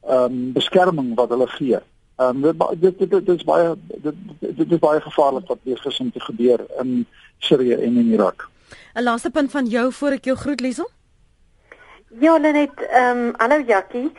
[0.01, 1.79] ehm um, beskerming wat hulle gee.
[2.21, 6.01] Ehm um, dit, dit dit dit is baie dit, dit is baie gevaarlik wat besig
[6.01, 7.07] om te gebeur in
[7.39, 8.49] Sirië en in Irak.
[8.95, 10.91] 'n Laaste punt van jou voor ek jou groet Liesel.
[12.21, 14.13] Ja, net ehm um, hallo Jackie.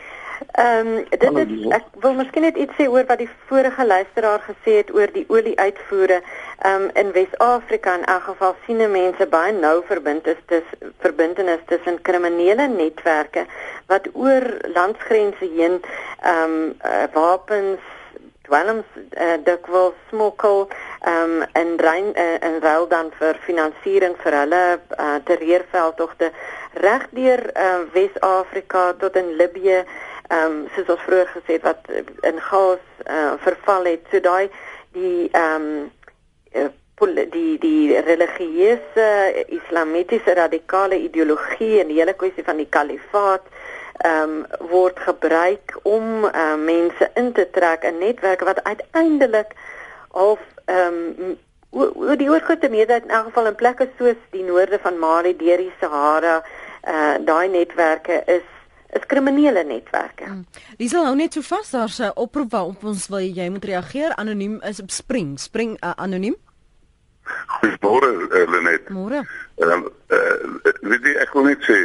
[0.51, 3.85] Ehm um, dit hallo, is ek wil miskien net iets sê oor wat die vorige
[3.85, 6.21] luisteraar gesê het oor die olie uitvoere.
[6.63, 10.67] Ehm um, in Wes-Afrika in elk geval sien mense baie nou verbind is dis
[11.01, 13.45] verbintenis tussen kriminele netwerke
[13.89, 17.87] wat oor landsgrense heen ehm um, uh, wapens
[18.45, 20.67] dwelms uh, dikwels smokkel
[21.11, 26.29] um, in rein uh, in ruil dan vir finansiering vir hulle uh, terreurveldtogte
[26.85, 31.89] regdeur uh, Wes-Afrika tot in Libië ehm um, soos ons vroeër gesê het wat
[32.29, 34.05] in gas uh, verval het.
[34.11, 34.51] So daai
[34.93, 35.89] die ehm um,
[37.31, 43.45] die die religieuse islamitiese radikale ideologie en die hele kwessie van die kalifaat
[44.01, 49.53] ehm um, word gebruik om uh, mense in te trek in netwerke wat uiteindelik
[50.11, 51.37] of ehm um,
[51.71, 55.57] oor die oorgrote meerderheid in elk geval in plekke soos die noorde van Mali, deur
[55.57, 56.41] die Sahara,
[56.83, 58.47] uh daai netwerke is
[58.91, 60.23] is kriminele netwerke.
[60.23, 60.45] Hmm.
[60.77, 64.61] Dis al net so vas daar's 'n oproep waarop ons wil jy moet reageer anoniem
[64.61, 66.35] is op spring, spring uh, anoniem.
[67.47, 68.89] Goeiemôre uh, Lenet.
[68.89, 69.27] Môre.
[69.55, 71.79] Ehm uh, uh, weet jy ek wil net sê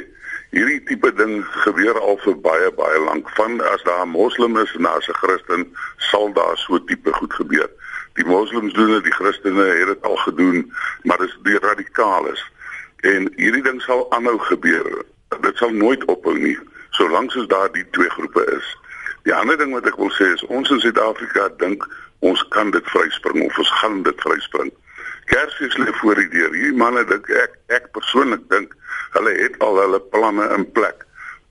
[0.50, 3.30] hierdie tipe ding gebeur al vir baie baie lank.
[3.38, 5.66] Van as daar 'n moslim is en as 'n Christen,
[5.96, 7.70] sal daar so tipe goed gebeur.
[8.14, 12.40] Die moslems doen dit, die Christene het dit al gedoen, maar dis die radikales.
[12.96, 15.04] En hierdie ding sal aanhou gebeur.
[15.40, 16.58] Dit sal nooit ophou nie
[16.96, 18.66] solank as daar die twee groepe is.
[19.26, 21.84] Die ander ding wat ek wil sê is ons in Suid-Afrika dink
[22.24, 24.72] ons kan dit vryspring of ons gaan dit vryspring.
[25.30, 26.52] Kersfees lê voor die deur.
[26.54, 28.74] Hierdie manne dink ek ek persoonlik dink
[29.16, 31.02] hulle het al hulle planne in plek.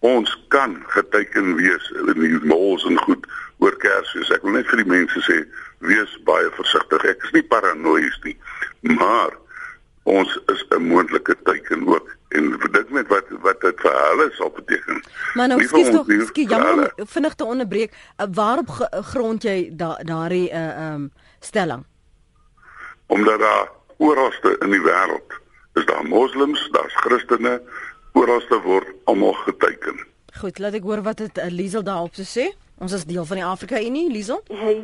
[0.06, 3.28] Ons kan geteken wees in die malls en goed
[3.64, 4.32] oor Kersfees.
[4.32, 5.42] Ek wil net vir die mense sê
[5.86, 7.10] wees baie versigtig.
[7.12, 8.38] Ek is nie paranoïes nie,
[8.96, 9.36] maar
[10.06, 14.54] ons is 'n moontlike teken ook en dink net wat wat dit vir hulle sal
[14.60, 15.02] beteken.
[15.40, 17.98] Maar nou skiet tog skiet jammer vinnig te onderbreek.
[18.18, 18.72] Uh, waarop
[19.16, 21.86] grond jy daardie uh, ehm uh, um, stelling?
[23.06, 25.40] omdat daar oralste in die wêreld
[25.74, 27.62] is daar moslems, daar's Christene,
[28.12, 30.00] oralste word almal geteken.
[30.40, 32.50] Goed, laat ek hoor wat dit uh, Liesel daarop sê.
[32.76, 34.42] Ons is deel van die Afrika Unie, Liesel?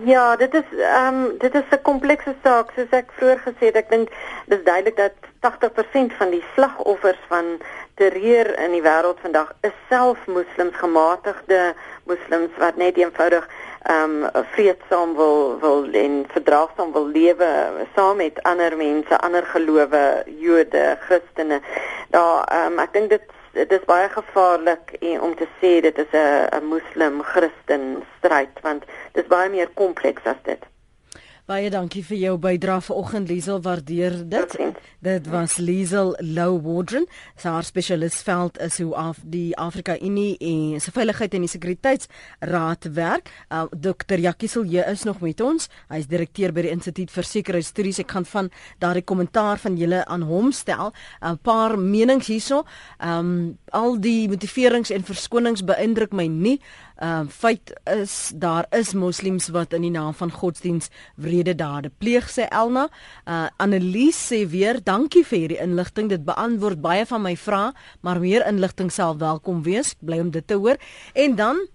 [0.08, 3.76] Ja, dit is ehm um, dit is 'n komplekse saak soos ek vroeër gesê het.
[3.76, 4.10] Ek dink
[4.48, 7.60] dis duidelik dat 80% van die slagoffers van
[7.96, 13.50] terreur in die wêreld vandag is self moslems, gematigde moslems wat net eenvoudig
[13.84, 17.52] ehm um, vreedsaam wil wil en verdraagsaam wil lewe
[17.96, 21.60] saam met ander mense, ander gelowe, Jode, Christene.
[22.10, 26.12] Daar ehm um, ek dink dit dit is baie gevaarlik om te sê dit is
[26.12, 30.71] 'n 'n moslim Christen stryd want dit is baie meer kompleks as dit.
[31.50, 34.52] Baie dankie vir jou bydrae vanoggend Liesel, waardeer dit.
[35.02, 37.08] Dit was Liesel Lou Wardren.
[37.42, 43.32] Haar spesialistveld is hoe af die Afrika Unie en se veiligheid en die sekuriteitsraad werk.
[43.50, 44.22] Uh, Dr.
[44.22, 45.66] Jackie Silje is nog met ons.
[45.90, 48.04] Hy is direkteur by die Instituut vir Sekuriteitsstudies.
[48.06, 50.94] Ek gaan van daardie kommentaar van julle aan hom stel.
[51.26, 52.66] 'n Paar menings hierso.
[53.00, 56.60] Ehm um, al die motiverings en verskonings beïndruk my nie.
[57.02, 61.90] Ehm uh, feit is daar is moslems wat in die naam van godsdiens wrede dade
[61.98, 62.84] pleeg sê Elna.
[63.26, 66.12] Uh Annelies sê weer dankie vir hierdie inligting.
[66.14, 67.72] Dit beantwoord baie van my vrae,
[68.06, 69.96] maar meer inligting sal welkom wees.
[70.00, 70.78] Bly om dit te hoor.
[71.14, 71.66] En dan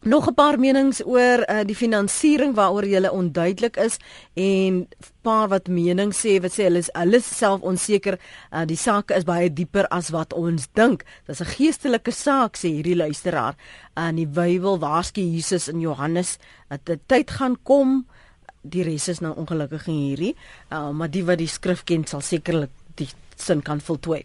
[0.00, 3.98] Nog 'n paar menings oor uh, die finansiering waaroor jy onduidelik is
[4.34, 4.88] en
[5.22, 8.18] paar wat mening sê wat sê hulle is hulle self onseker
[8.52, 11.04] uh, die saak is baie dieper as wat ons dink.
[11.26, 13.56] Dis 'n geestelike saak sê hierdie luisteraar.
[13.96, 18.06] In uh, die Bybel waarsku Jesus in Johannes dat die tyd gaan kom
[18.62, 20.34] die res is nou ongelukkig hierdie
[20.70, 23.08] uh, maar die wat die skrif ken sal sekerlik die
[23.38, 24.24] sin kan voltooi.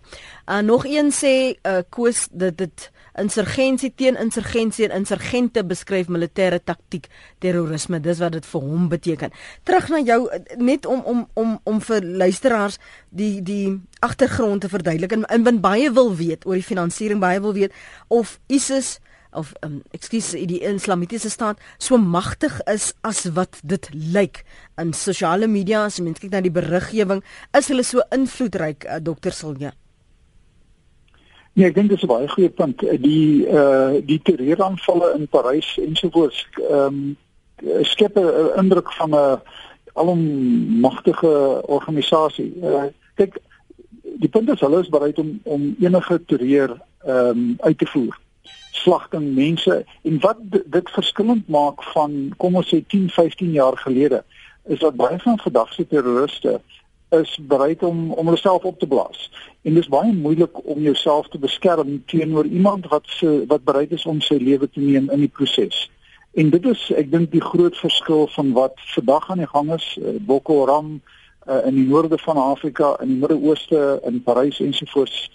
[0.50, 6.58] Uh, nog een sê uh, koes dit dit insurgensie teen insurgensie en insurgente beskryf militêre
[6.64, 7.08] taktik
[7.40, 9.36] terrorisme dis wat dit vir hom beteken
[9.70, 10.20] terug na jou
[10.58, 15.92] net om om om om vir luisteraars die die agtergrond te verduidelik en, en baie
[15.94, 17.74] wil weet oor die finansiering baie wil weet
[18.08, 18.98] of ISIS
[19.34, 24.44] of um, ekskuus die islamitiese staat so magtig is as wat dit lyk
[24.82, 27.24] in sosiale media as mense kyk na die beriggewing
[27.58, 29.74] is hulle so invloedryk uh, dokter Silje
[31.54, 32.82] Nee, ek dink dit is 'n baie goeie punt.
[32.82, 37.18] Die uh die terreuraanvalle in Parys ensovoorts ehm um,
[37.86, 39.42] skep 'n indruk van 'n
[39.94, 42.54] alomagtige organisasie.
[42.62, 43.38] Uh, kyk,
[44.02, 48.18] die punt is hulle is bereid om om enige terreur ehm um, uit te voer.
[48.74, 54.24] Slagting mense en wat dit verskillend maak van kom ons sê 10, 15 jaar gelede
[54.74, 56.60] is dat baie van vandag se terroriste
[57.14, 59.30] is bereid om om homself op te blaas.
[59.62, 63.92] En dit is baie moeilik om jouself te beskerm teenoor iemand wat se wat bereid
[63.92, 65.90] is om sy lewe te neem in die proses.
[66.34, 69.86] En dit is ek dink die groot verskil van wat vandag aan die gang is,
[70.02, 75.28] uh, Boko Haram uh, in die noorde van Afrika, in die Midde-Ooste, in Parys ensovoorts.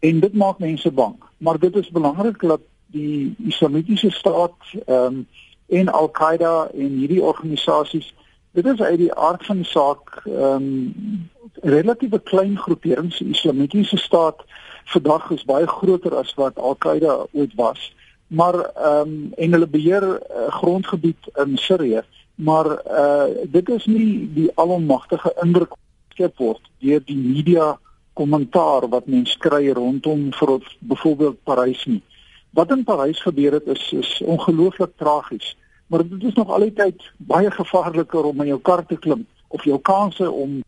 [0.00, 1.18] En dit maak mense bang.
[1.44, 5.26] Maar dit is belangrik dat die Islamitiese staat ehm um,
[5.68, 8.14] en Al-Qaeda en hierdie organisasies
[8.58, 11.28] Dit is uit die aard van die saak ehm um,
[11.62, 13.18] relatiewe klein groeperings.
[13.18, 14.44] Die Islamitiese staat
[14.84, 17.94] vandag is baie groter as wat Al-Qaeda ooit was.
[18.26, 22.02] Maar ehm um, en hulle beheer uh, grondgebied in Sirië,
[22.34, 22.66] maar
[23.00, 25.76] uh dit is nie die alomagtige indruk
[26.08, 27.78] geskep word deur die media
[28.12, 32.02] kommentaar wat mense kry rondom vir byvoorbeeld Parys nie.
[32.50, 35.56] Wat in Parys gebeur het is is ongelooflik tragies
[35.88, 39.78] maar dit is nog altyd baie gevaarliker om in jou kar te klim of jou
[39.80, 40.62] kanse om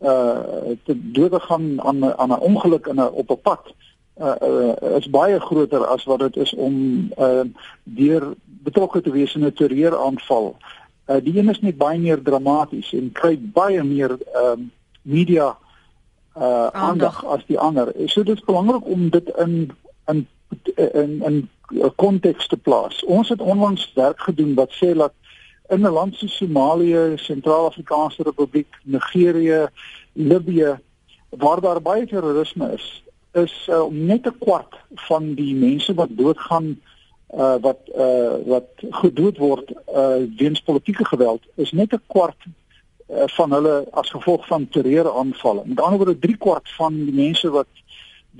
[0.00, 3.74] uh te dood te gaan aan aan 'n ongeluk in 'n op 'n pad
[4.20, 6.74] uh, uh is baie groter as wat dit is om
[7.18, 7.44] uh
[7.82, 10.56] deur betrokke te wees in 'n terreuraanval.
[11.06, 14.66] Uh die een is net baie meer dramaties en kry baie meer um uh,
[15.02, 15.56] media
[16.36, 17.92] uh aandag as die ander.
[18.06, 19.70] So dit is belangrik om dit in
[20.06, 20.26] in
[20.74, 23.04] in in 'n konteks te plaas.
[23.04, 25.12] Ons het onlangs werk gedoen wat sê dat
[25.68, 29.66] in 'n land soos Somalië, Sentraal-Afrikaanse Republiek, Nigerië,
[30.12, 30.78] Libië
[31.28, 36.80] waar daar baie terrorisme is, is uh, net 'n kwart van die mense wat doodgaan
[37.34, 43.22] uh wat uh wat gedood word uh weens politieke geweld is net 'n kwart uh,
[43.26, 45.62] van hulle as gevolg van terreuraanvalle.
[45.64, 47.66] Met ander woorde 3 kwart van die mense wat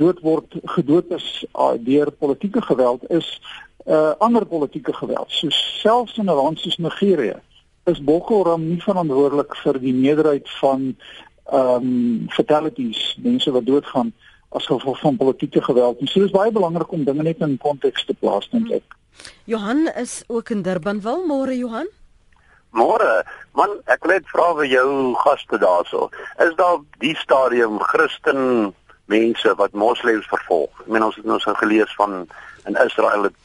[0.00, 3.28] dood word gedood is uh, deur politieke geweld is
[3.86, 5.30] uh, ander politieke geweld.
[5.30, 7.38] So selfs in 'n land soos Nigerië
[7.84, 10.94] is Boko Haram nie verantwoordelik vir die meerderheid van
[11.50, 14.12] ehm um, fatalities, mense wat doodgaan
[14.50, 15.98] as gevolg van politieke geweld.
[15.98, 18.96] En so is baie belangrik om dinge net in konteks te plaas, dink ek.
[19.44, 21.00] Johan is ook in Durban.
[21.02, 21.88] Wel môre Johan.
[22.70, 23.24] Môre.
[23.58, 24.90] Man, ek wil net vra vir jou
[25.24, 26.08] gaste daarso.
[26.38, 28.70] Is daar die stadium Christen
[29.10, 30.82] mense wat moslems vervolg.
[30.84, 32.26] Ek meen ons het so gelees van
[32.68, 33.36] in Israel het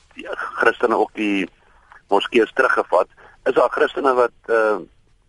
[0.61, 1.47] Christene ook die
[2.13, 3.07] moskeeë teruggevat.
[3.49, 4.77] Is daar Christene wat uh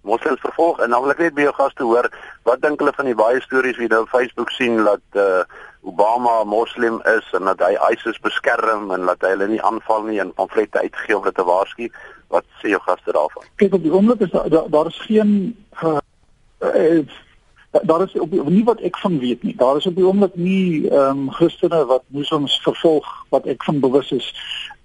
[0.06, 0.78] moslems vervolg?
[0.78, 2.06] En dan wil ek net by jou gaste hoor,
[2.46, 5.42] wat dink hulle van die baie stories wie nou op Facebook sien dat uh
[5.86, 10.02] Obama 'n moslim is en dat hy ISIS beskerm en dat hy hulle nie aanval
[10.02, 11.90] nie en pamflette uitgegee om hulle te waarsku.
[12.28, 13.46] Wat sê jou gaste daarvan?
[13.62, 15.30] Kyk op die oomblik is daar daar is geen
[15.82, 15.98] uh,
[16.58, 17.06] uh,
[17.82, 19.54] daar is op nie wat ek van weet nie.
[19.56, 23.80] Daar is op die oomblik nie ehm um, Christene wat moslems vervolg wat ek van
[23.80, 24.34] bewus is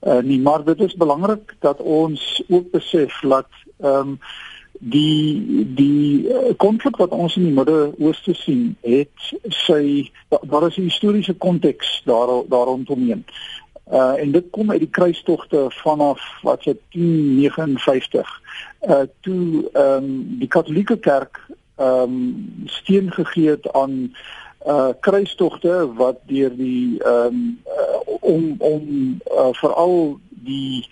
[0.02, 3.48] uh, nie, maar dit is belangrik dat ons ook besef dat
[3.80, 4.20] ehm um,
[4.82, 10.10] die die eh, konflik wat ons in die Midde-Ooste sien, het sy
[10.50, 13.24] daar is 'n historiese konteks daar daar rondom.
[13.92, 18.42] Uh en dit kom uit die kruistogte vanaf wat se 1059
[18.82, 21.40] uh toe ehm um, die Katolieke Kerk
[21.82, 23.98] ehm um, steun gegee het aan
[24.68, 27.60] uh kruistogte wat deur die ehm um,
[28.20, 28.84] om om
[29.26, 30.88] uh, veral die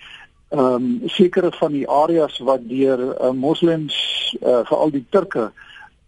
[0.50, 3.98] ehm um, sekere van die areas wat deur uh, moslems
[4.42, 5.52] uh, veral die turke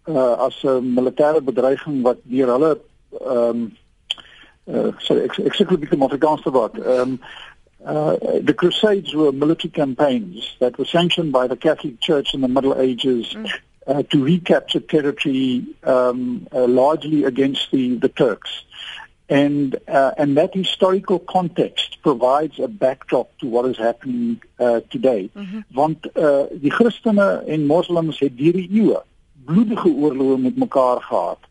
[0.04, 2.72] uh, as 'n militêre bedreiging wat deur hulle
[3.20, 3.72] ehm um,
[4.66, 7.20] uh, sorry ek ek sê dit met Afrikaans te wat ehm um,
[7.86, 8.14] uh,
[8.48, 12.74] the crusades were military campaigns that were sanctioned by the catholic church in the middle
[12.74, 13.46] ages mm.
[13.86, 18.64] Uh, to recapture territory um, uh, largely against the the turks
[19.28, 25.30] and uh, and that historical context provides a backdrop to what is happening uh, today
[25.34, 25.60] mm-hmm.
[25.72, 29.00] want uh, die Christene en moslems het deur die eeue
[29.44, 31.50] bloedige oorloë met mekaar gehad.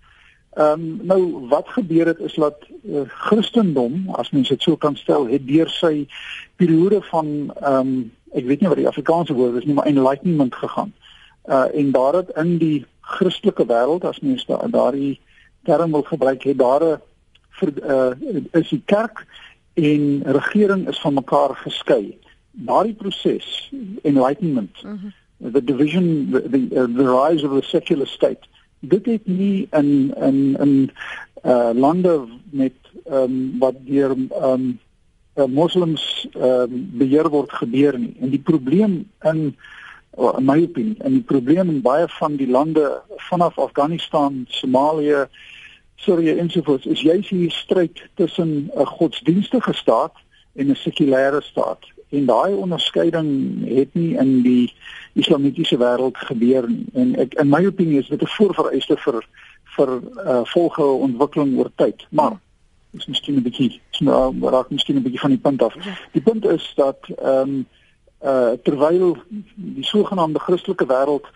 [0.52, 4.96] Ehm um, nou wat gebeur het is dat uh, Christendom as mens dit so kan
[4.96, 6.08] stel het deur sy
[6.56, 10.56] periode van ehm um, ek weet nie wat die Afrikaanse woord is nie maar enlightenment
[10.56, 10.94] gegaan.
[11.46, 15.20] Uh en daar het in die Christelike wêreld as mens daardie
[15.64, 17.02] term wil gebruik het daar 'n
[17.62, 18.12] uh,
[18.52, 19.26] is die kerk
[19.74, 22.18] en regering is van mekaar geskei.
[22.52, 23.72] Daardie proses
[24.02, 25.52] enlightenment mm -hmm.
[25.52, 28.50] the division the, the, uh, the rise of the secular state
[28.82, 30.92] dit het nie in in in
[31.46, 32.74] uh, lande met
[33.12, 34.80] um, wat deur um,
[35.36, 38.16] uh, moslems um, beheer word gebeur nie.
[38.20, 39.56] En die probleem in
[40.18, 45.28] in my opinie en die probleem in baie van die lande vanaf Afghanistan, Somalië,
[45.96, 50.14] Sirië ensovoorts is juis hier stryd tussen 'n godsdienstige staat
[50.54, 51.80] en 'n sekulêre staat.
[52.10, 53.30] En daai onderskeiding
[53.78, 54.74] het nie in die
[55.14, 56.86] islamitiese wêreld gebeur nie.
[56.94, 59.26] En ek in my opinie is dit 'n voorvereiste vir
[59.76, 59.90] vir
[60.26, 62.08] uh, volgehoue ontwikkeling oor tyd.
[62.10, 62.40] Maar
[62.92, 65.76] is miskien 'n bietjie nou raak miskien 'n bietjie van die punt af.
[66.12, 67.66] Die punt is dat ehm um,
[68.24, 69.18] uh terwyl
[69.56, 71.28] die sogenaamde Christelike wêreld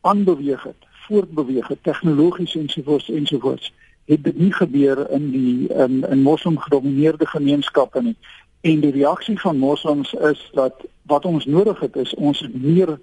[0.00, 3.72] aanbeweeg het, voortbeweeg het tegnologies ensovoorts ensovoorts
[4.04, 8.16] het dit nie gebeur in die in in moslim gedomeineerde gemeenskappe nie.
[8.60, 12.98] En die reaksie van moslems is dat wat ons nodig het is ons het meer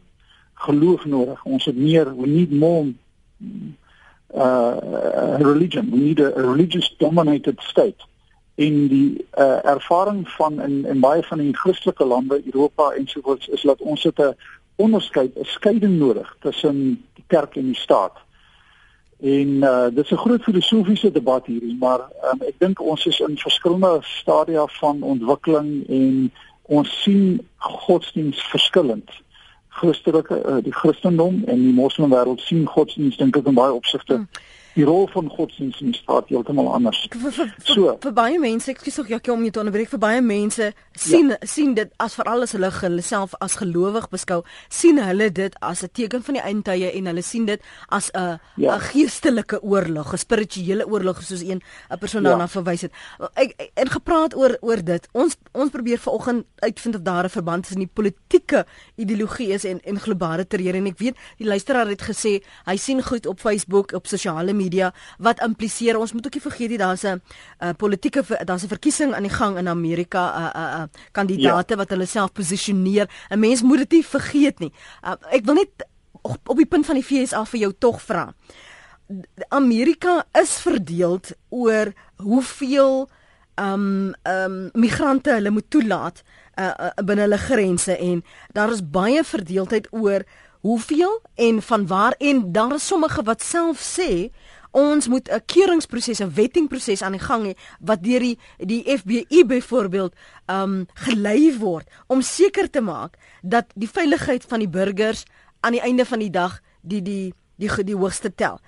[0.54, 1.44] geloof nodig.
[1.44, 2.94] Ons het meer we need more
[4.36, 5.92] uh religion.
[5.92, 8.06] We need a, a religious dominated state.
[8.60, 13.62] In die uh, ervaring van in in baie van die Christelike lande, Europa ensovoorts is
[13.62, 14.36] dat ons het 'n
[14.76, 18.18] onderskeid, 'n skeiding nodig tussen die kerk en die staat.
[19.20, 21.99] En uh dit is 'n groot filosofiese debat hierdie, maar
[22.32, 26.32] um, ek dink ons is in verskillende stadia van ontwikkeling en
[26.62, 29.10] ons sien godsdiens verskillend.
[29.68, 34.28] Christelike uh, die Christendom en die moslimwêreld sien godsdiens dink ek in baie opsigte hmm
[34.80, 37.02] die rol van godsdienst in die staat heeltemal anders.
[37.12, 39.92] Vir, vir, so vir, vir baie mense, ek skuis ook Jackie om jou te onderbreek,
[39.92, 41.38] vir baie mense sien ja.
[41.48, 45.84] sien dit as veral as hulle hulle self as gelowig beskou, sien hulle dit as
[45.84, 48.78] 'n teken van die eindtye en hulle sien dit as 'n 'n ja.
[48.80, 52.54] geestelike oorlog, 'n spirituele oorlog soos een 'n persoon daarna ja.
[52.56, 52.92] verwys het.
[53.36, 55.08] Ek en gepraat oor oor dit.
[55.14, 58.66] Ons ons probeer vanoggend uitvind of daar 'n verband tussen die politieke
[58.96, 63.02] ideologie is en en globale terreur en ek weet die luisteraar het gesê hy sien
[63.04, 66.78] goed op Facebook, op sosiale media media wat impliseer ons moet ook nie vergeet nie
[66.78, 67.22] daar's 'n
[67.61, 70.88] uh, politieke daar's 'n verkiesing aan die gang in Amerika 'n uh, 'n uh, uh,
[71.11, 71.78] kandidate ja.
[71.78, 73.09] wat hulle self posisioneer.
[73.30, 74.74] 'n Mens moet dit nie vergeet nie.
[75.03, 75.88] Uh, ek wil net
[76.22, 78.34] op, op die punt van die FSA vir jou tog vra.
[79.49, 83.09] Amerika is verdeeld oor hoeveel
[83.55, 86.24] ehm um, ehm um, migrante hulle moet toelaat
[86.59, 90.24] uh, uh, binne hulle grense en daar is baie verdeeldheid oor
[90.59, 94.30] hoeveel en van waar en daar is sommige wat self sê
[94.72, 99.45] ons moet 'n keuringsproses, 'n wettingproses aan die gang hê wat deur die die FBI
[99.45, 100.13] byvoorbeeld
[100.47, 105.24] um gelei word om seker te maak dat die veiligheid van die burgers
[105.59, 108.59] aan die einde van die dag die die die die, die hoogste tel.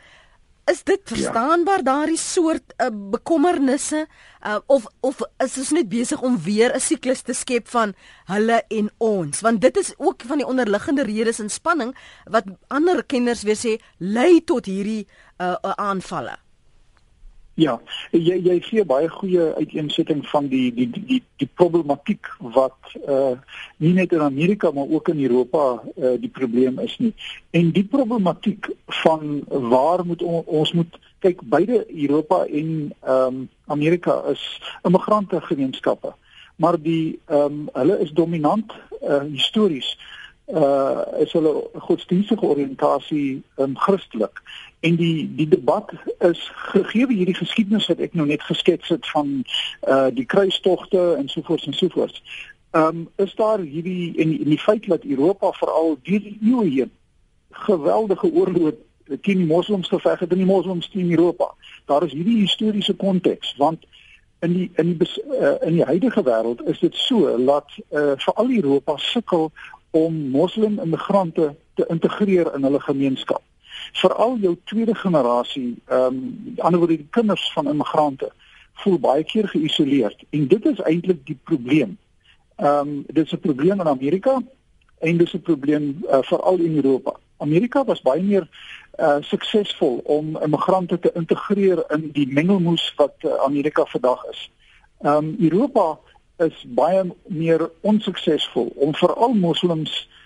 [0.70, 1.16] Is dit ja.
[1.16, 1.84] verstaanbaar ja.
[1.84, 4.06] daardie soort uh, bekommernisse
[4.46, 7.94] uh, of of is ons net besig om weer 'n siklus te skep van
[8.26, 11.96] hulle en ons want dit is ook van die onderliggende redes in spanning
[12.26, 15.08] wat ander kenners weer sê lei tot hierdie
[15.42, 16.38] uh, uh, aanvalle.
[17.60, 17.76] Ja,
[18.16, 23.36] jy jy sien baie goeie uiteensetting van die die die die, die problematiek wat uh
[23.84, 27.12] nie net in Amerika maar ook in Europa uh die probleem is nie.
[27.52, 28.70] En die problematiek
[29.04, 32.72] van waar moet on, ons moet kyk beide Europa en
[33.04, 36.16] ehm um, Amerika is immigrante gemeenskappe.
[36.56, 39.98] Maar die ehm um, hulle is dominant uh histories
[40.48, 44.42] uh is hulle godsdienstige oriëntasie um, Christelik
[44.82, 49.44] en die die debat is gegee hierdie geskiedenis wat ek nou net geskets het van
[49.88, 52.24] uh die kruistogte en sovoorts en sovoorts.
[52.72, 56.70] Ehm um, is daar hierdie en, en die feit dat Europa veral deur die eeue
[56.70, 56.92] heen
[57.52, 58.74] geweldige oorlog
[59.22, 61.54] teen die moslems geveg het in die moslems teen Europa.
[61.86, 63.86] Daar is hierdie historiese konteks want
[64.40, 68.50] in die in die uh, in die huidige wêreld is dit so dat uh, veral
[68.50, 69.52] Europa sukkel
[69.92, 73.42] om moslim immigrante te integreer in hulle gemeenskap
[73.92, 78.32] veral jou tweede generasie, ehm um, ander woorde die kinders van immigrante
[78.74, 81.98] voel baie keer geïsoleerd en dit is eintlik die probleem.
[82.56, 84.42] Ehm um, dit is 'n probleem in Amerika
[85.00, 87.16] en dit is 'n probleem uh, veral in Europa.
[87.38, 88.48] Amerika was baie meer
[89.00, 94.52] uh suksesvol om immigrante te integreer in die mengelmoes wat uh, Amerika vandag is.
[95.02, 96.00] Ehm um, Europa
[96.38, 100.21] is baie meer onsuksesvol om veral moslems uh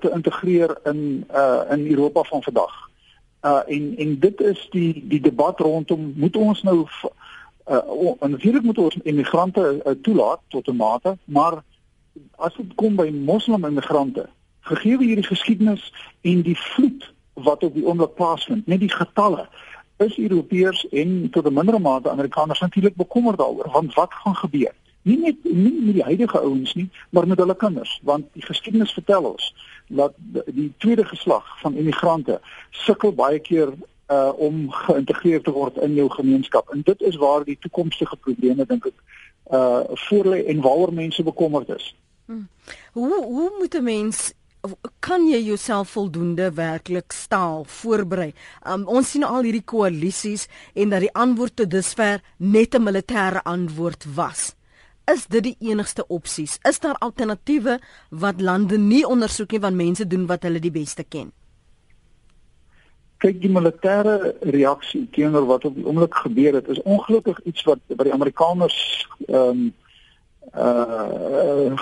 [0.00, 2.74] te integreer in uh in Europa van vandag.
[3.42, 6.86] Uh en en dit is die die debat rondom moet ons nou
[7.70, 11.62] uh en natuurlik moet ons immigrante uh, toelaat tot 'n mate, maar
[12.36, 14.28] as dit kom by moslim immigrante,
[14.60, 19.48] gegee hierdie geskiedenis en die vloed wat op die oomblik plaasvind, net die getalle
[19.96, 24.74] is Europeërs en tot 'n mindere mate Amerikaners natuurlik bekommerd daaroor want wat gaan gebeur?
[25.04, 28.92] Nie net nie met die huidige ouens nie, maar met hulle kinders, want die geskiedenis
[28.96, 29.50] vertel ons
[29.88, 30.14] dat
[30.46, 32.40] die tweede geslag van immigrante
[32.84, 33.74] sukkel baie keer
[34.12, 36.68] uh om geïntegreer te word in jou gemeenskap.
[36.72, 38.96] En dit is waar die toekomstige probleme dink ek
[39.52, 41.92] uh voor lê en waaroor mense bekommerd is.
[42.26, 42.48] Hmm.
[42.92, 44.32] Hoe hoe moet 'n mens
[44.98, 48.32] kan jy jouself voldoende werklik staal voorberei.
[48.66, 53.42] Um, ons sien al hierdie koalisies en dat die antwoord tot dusver net 'n militêre
[53.42, 54.54] antwoord was
[55.12, 56.58] is dit die enigste opsies?
[56.62, 57.78] Is daar alternatiewe
[58.10, 61.32] wat lande nie ondersoek nie want mense doen wat hulle die beste ken?
[63.22, 67.80] Kyk, die militêre reaksie teenoor wat op die oomblik gebeur het, is ongelukkig iets wat
[67.88, 68.78] by die Amerikaners
[69.28, 69.72] ehm um,
[70.54, 71.74] uh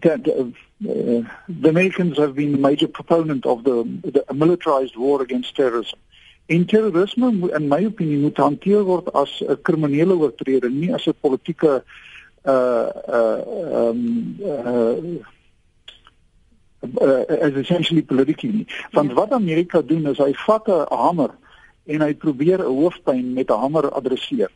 [0.00, 5.56] the, the, the Americans have been a major proponent of the, the militarized war against
[5.56, 5.98] terrorism.
[6.46, 11.14] En terrorisme in my opinie moet hanteer word as 'n kriminele oortreding, nie as 'n
[11.20, 11.82] politieke
[12.44, 13.40] uh uh
[13.88, 14.96] um uh,
[17.00, 19.14] uh as essentially politically want ja.
[19.14, 21.30] wat Amerika doen is hy vat 'n hamer
[21.86, 24.50] en hy probeer 'n hoofpyn met 'n hamer adresseer.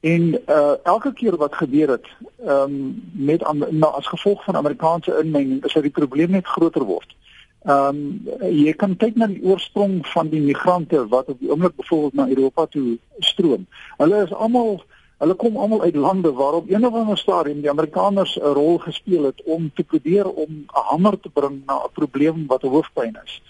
[0.00, 2.06] En uh elke keer wat gebeur het
[2.46, 7.16] um met nou as gevolg van Amerikaanse inmenging is dat die probleem net groter word.
[7.62, 12.14] Um jy kan kyk na die oorsprong van die migrante wat op die oomblik byvoorbeeld
[12.14, 13.66] na Europa toe stroom.
[13.96, 14.82] Hulle is almal
[15.22, 19.24] Hulle kom almal uit lande waarop een of ander stadium die Amerikaners 'n rol gespeel
[19.24, 23.18] het om te probeer om 'n hamer te bring na 'n probleem wat 'n hoofpyn
[23.24, 23.42] is.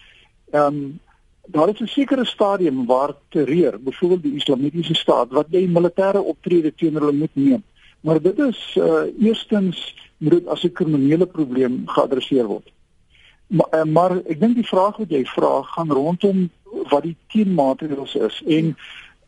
[0.51, 1.01] Ehm um,
[1.47, 6.75] daar is 'n sekere stadium waar terreur, byvoorbeeld die Islamitiese staat, wat jy militêre optrede
[6.75, 7.63] teenoor hulle moet neem.
[8.01, 12.73] Maar dit is uh eerstens moet dit as 'n kriminele probleem geadresseer word.
[13.47, 16.51] Maar, uh, maar ek dink die vraag wat jy vra gaan rondom
[16.89, 18.77] wat die teenmaatreëls is en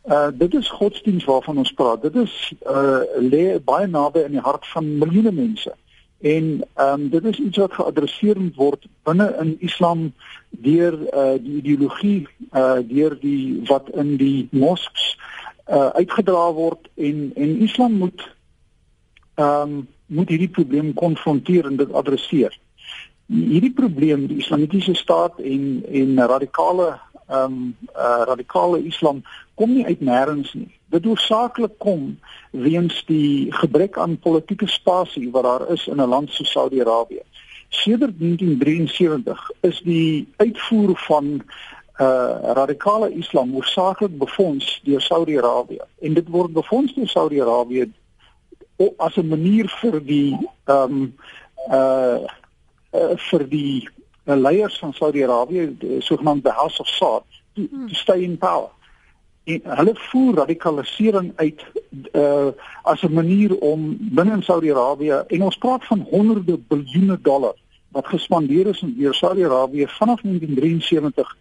[0.07, 2.01] Uh dit is godsdiens waarvan ons praat.
[2.01, 5.73] Dit is uh lê baie naby aan die hart van miljoene mense.
[6.21, 10.13] En ehm um, dit is iets wat geadresseer moet word binne in Islam
[10.49, 15.17] deur uh die ideologie uh deur die wat in die mosks
[15.69, 18.29] uh uitgedra word en en Islam moet
[19.35, 22.59] ehm um, moet hierdie probleem konfronteer en dit adresseer.
[23.25, 29.23] Hierdie probleem die islamitiese staat en en radikale ehm um, uh, radikale islam
[29.55, 30.69] kom nie uit nêrens nie.
[30.93, 32.19] Dit hoofsaaklik kom
[32.51, 37.21] weens die gebrek aan politieke spasie wat daar is in 'n land soos Saudi-Arabië.
[37.69, 41.41] Sedert 1973 is die uitvoer van
[41.99, 47.91] uh radikale islam hoofsaaklik befonds deur Saudi-Arabië en dit word befonds deur Saudi-Arabië
[48.97, 51.15] as 'n manier vir die ehm um,
[51.71, 52.19] uh,
[52.91, 53.89] uh vir die
[54.25, 57.23] uh, leiers van Saudi-Arabië, sogenaamde House of Saud,
[57.53, 58.69] to, to stay in power.
[59.43, 61.65] En hulle voer radikalisering uit
[62.13, 62.47] uh
[62.81, 67.53] as 'n manier om binne in Saudi-Arabië en ons praat van honderde biljoene dollar
[67.91, 71.37] wat gespandeer is in Saudi-Arabië vanaf 1973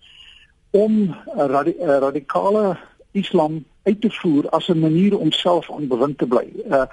[0.71, 2.77] om radi radikale
[3.13, 6.53] islam uit te voer as 'n manier om self aan bewind te bly.
[6.69, 6.85] Uh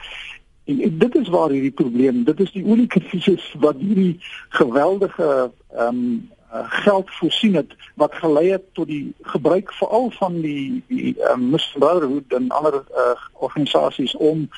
[0.65, 5.87] en, en dit is waar hierdie probleem, dit is die oliekrisis wat hierdie geweldige ehm
[5.87, 11.35] um, geld voorsien het wat gelei het tot die gebruik veral van die die uh,
[11.35, 14.49] Muslim Brotherhood en ander uh, organisasies om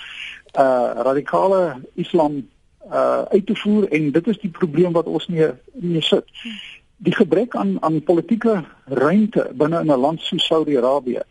[0.60, 2.48] uh radikale islam
[2.92, 6.26] uh uit te voer en dit is die probleem wat ons mee mee sit.
[6.98, 11.22] Die gebrek aan aan politieke ruimte binne in 'n land soos Saudi-Arabië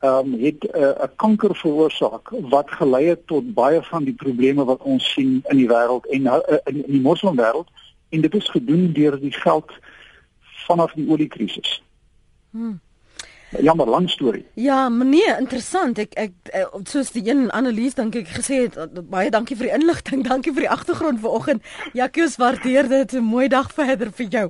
[0.00, 4.64] ehm um, het 'n uh, kanker veroorsaak wat gelei het tot baie van die probleme
[4.64, 7.68] wat ons sien in die wêreld en uh, in, in die moslimwêreld
[8.08, 9.72] en dit is gedoen deur die geld
[10.66, 11.82] vanaf die oliekrisis.
[12.50, 12.80] Hmm
[13.58, 14.44] jammer lang storie.
[14.54, 15.98] Ja, meneer, interessant.
[15.98, 19.70] Ek ek eh, soos die een analise dink ek gesê het eh, baie dankie vir
[19.70, 20.22] die inligting.
[20.30, 21.64] Dankie vir die agtergrond vanoggend.
[21.96, 23.12] Jakies waardeer dit.
[23.12, 24.46] 'n Mooi dag verder vir jou.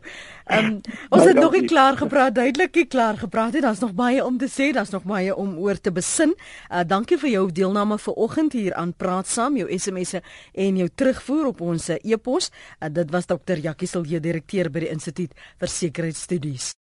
[0.47, 0.81] Ehm um,
[1.15, 3.63] ons het nog nie klaar gepraat, duidelik nie klaar gepraat nie.
[3.65, 6.35] Daar's nog baie om te sê, daar's nog baie om oor te besin.
[6.69, 10.23] Uh dankie vir jou deelname vanoggend hier aan Praat Saam, jou SMS'e
[10.53, 12.51] en jou terugvoer op ons e-pos.
[12.81, 13.59] Uh, dit was Dr.
[13.63, 16.75] Jakie Silje, direkteur by die Instituut vir Sekuriteitsstudies.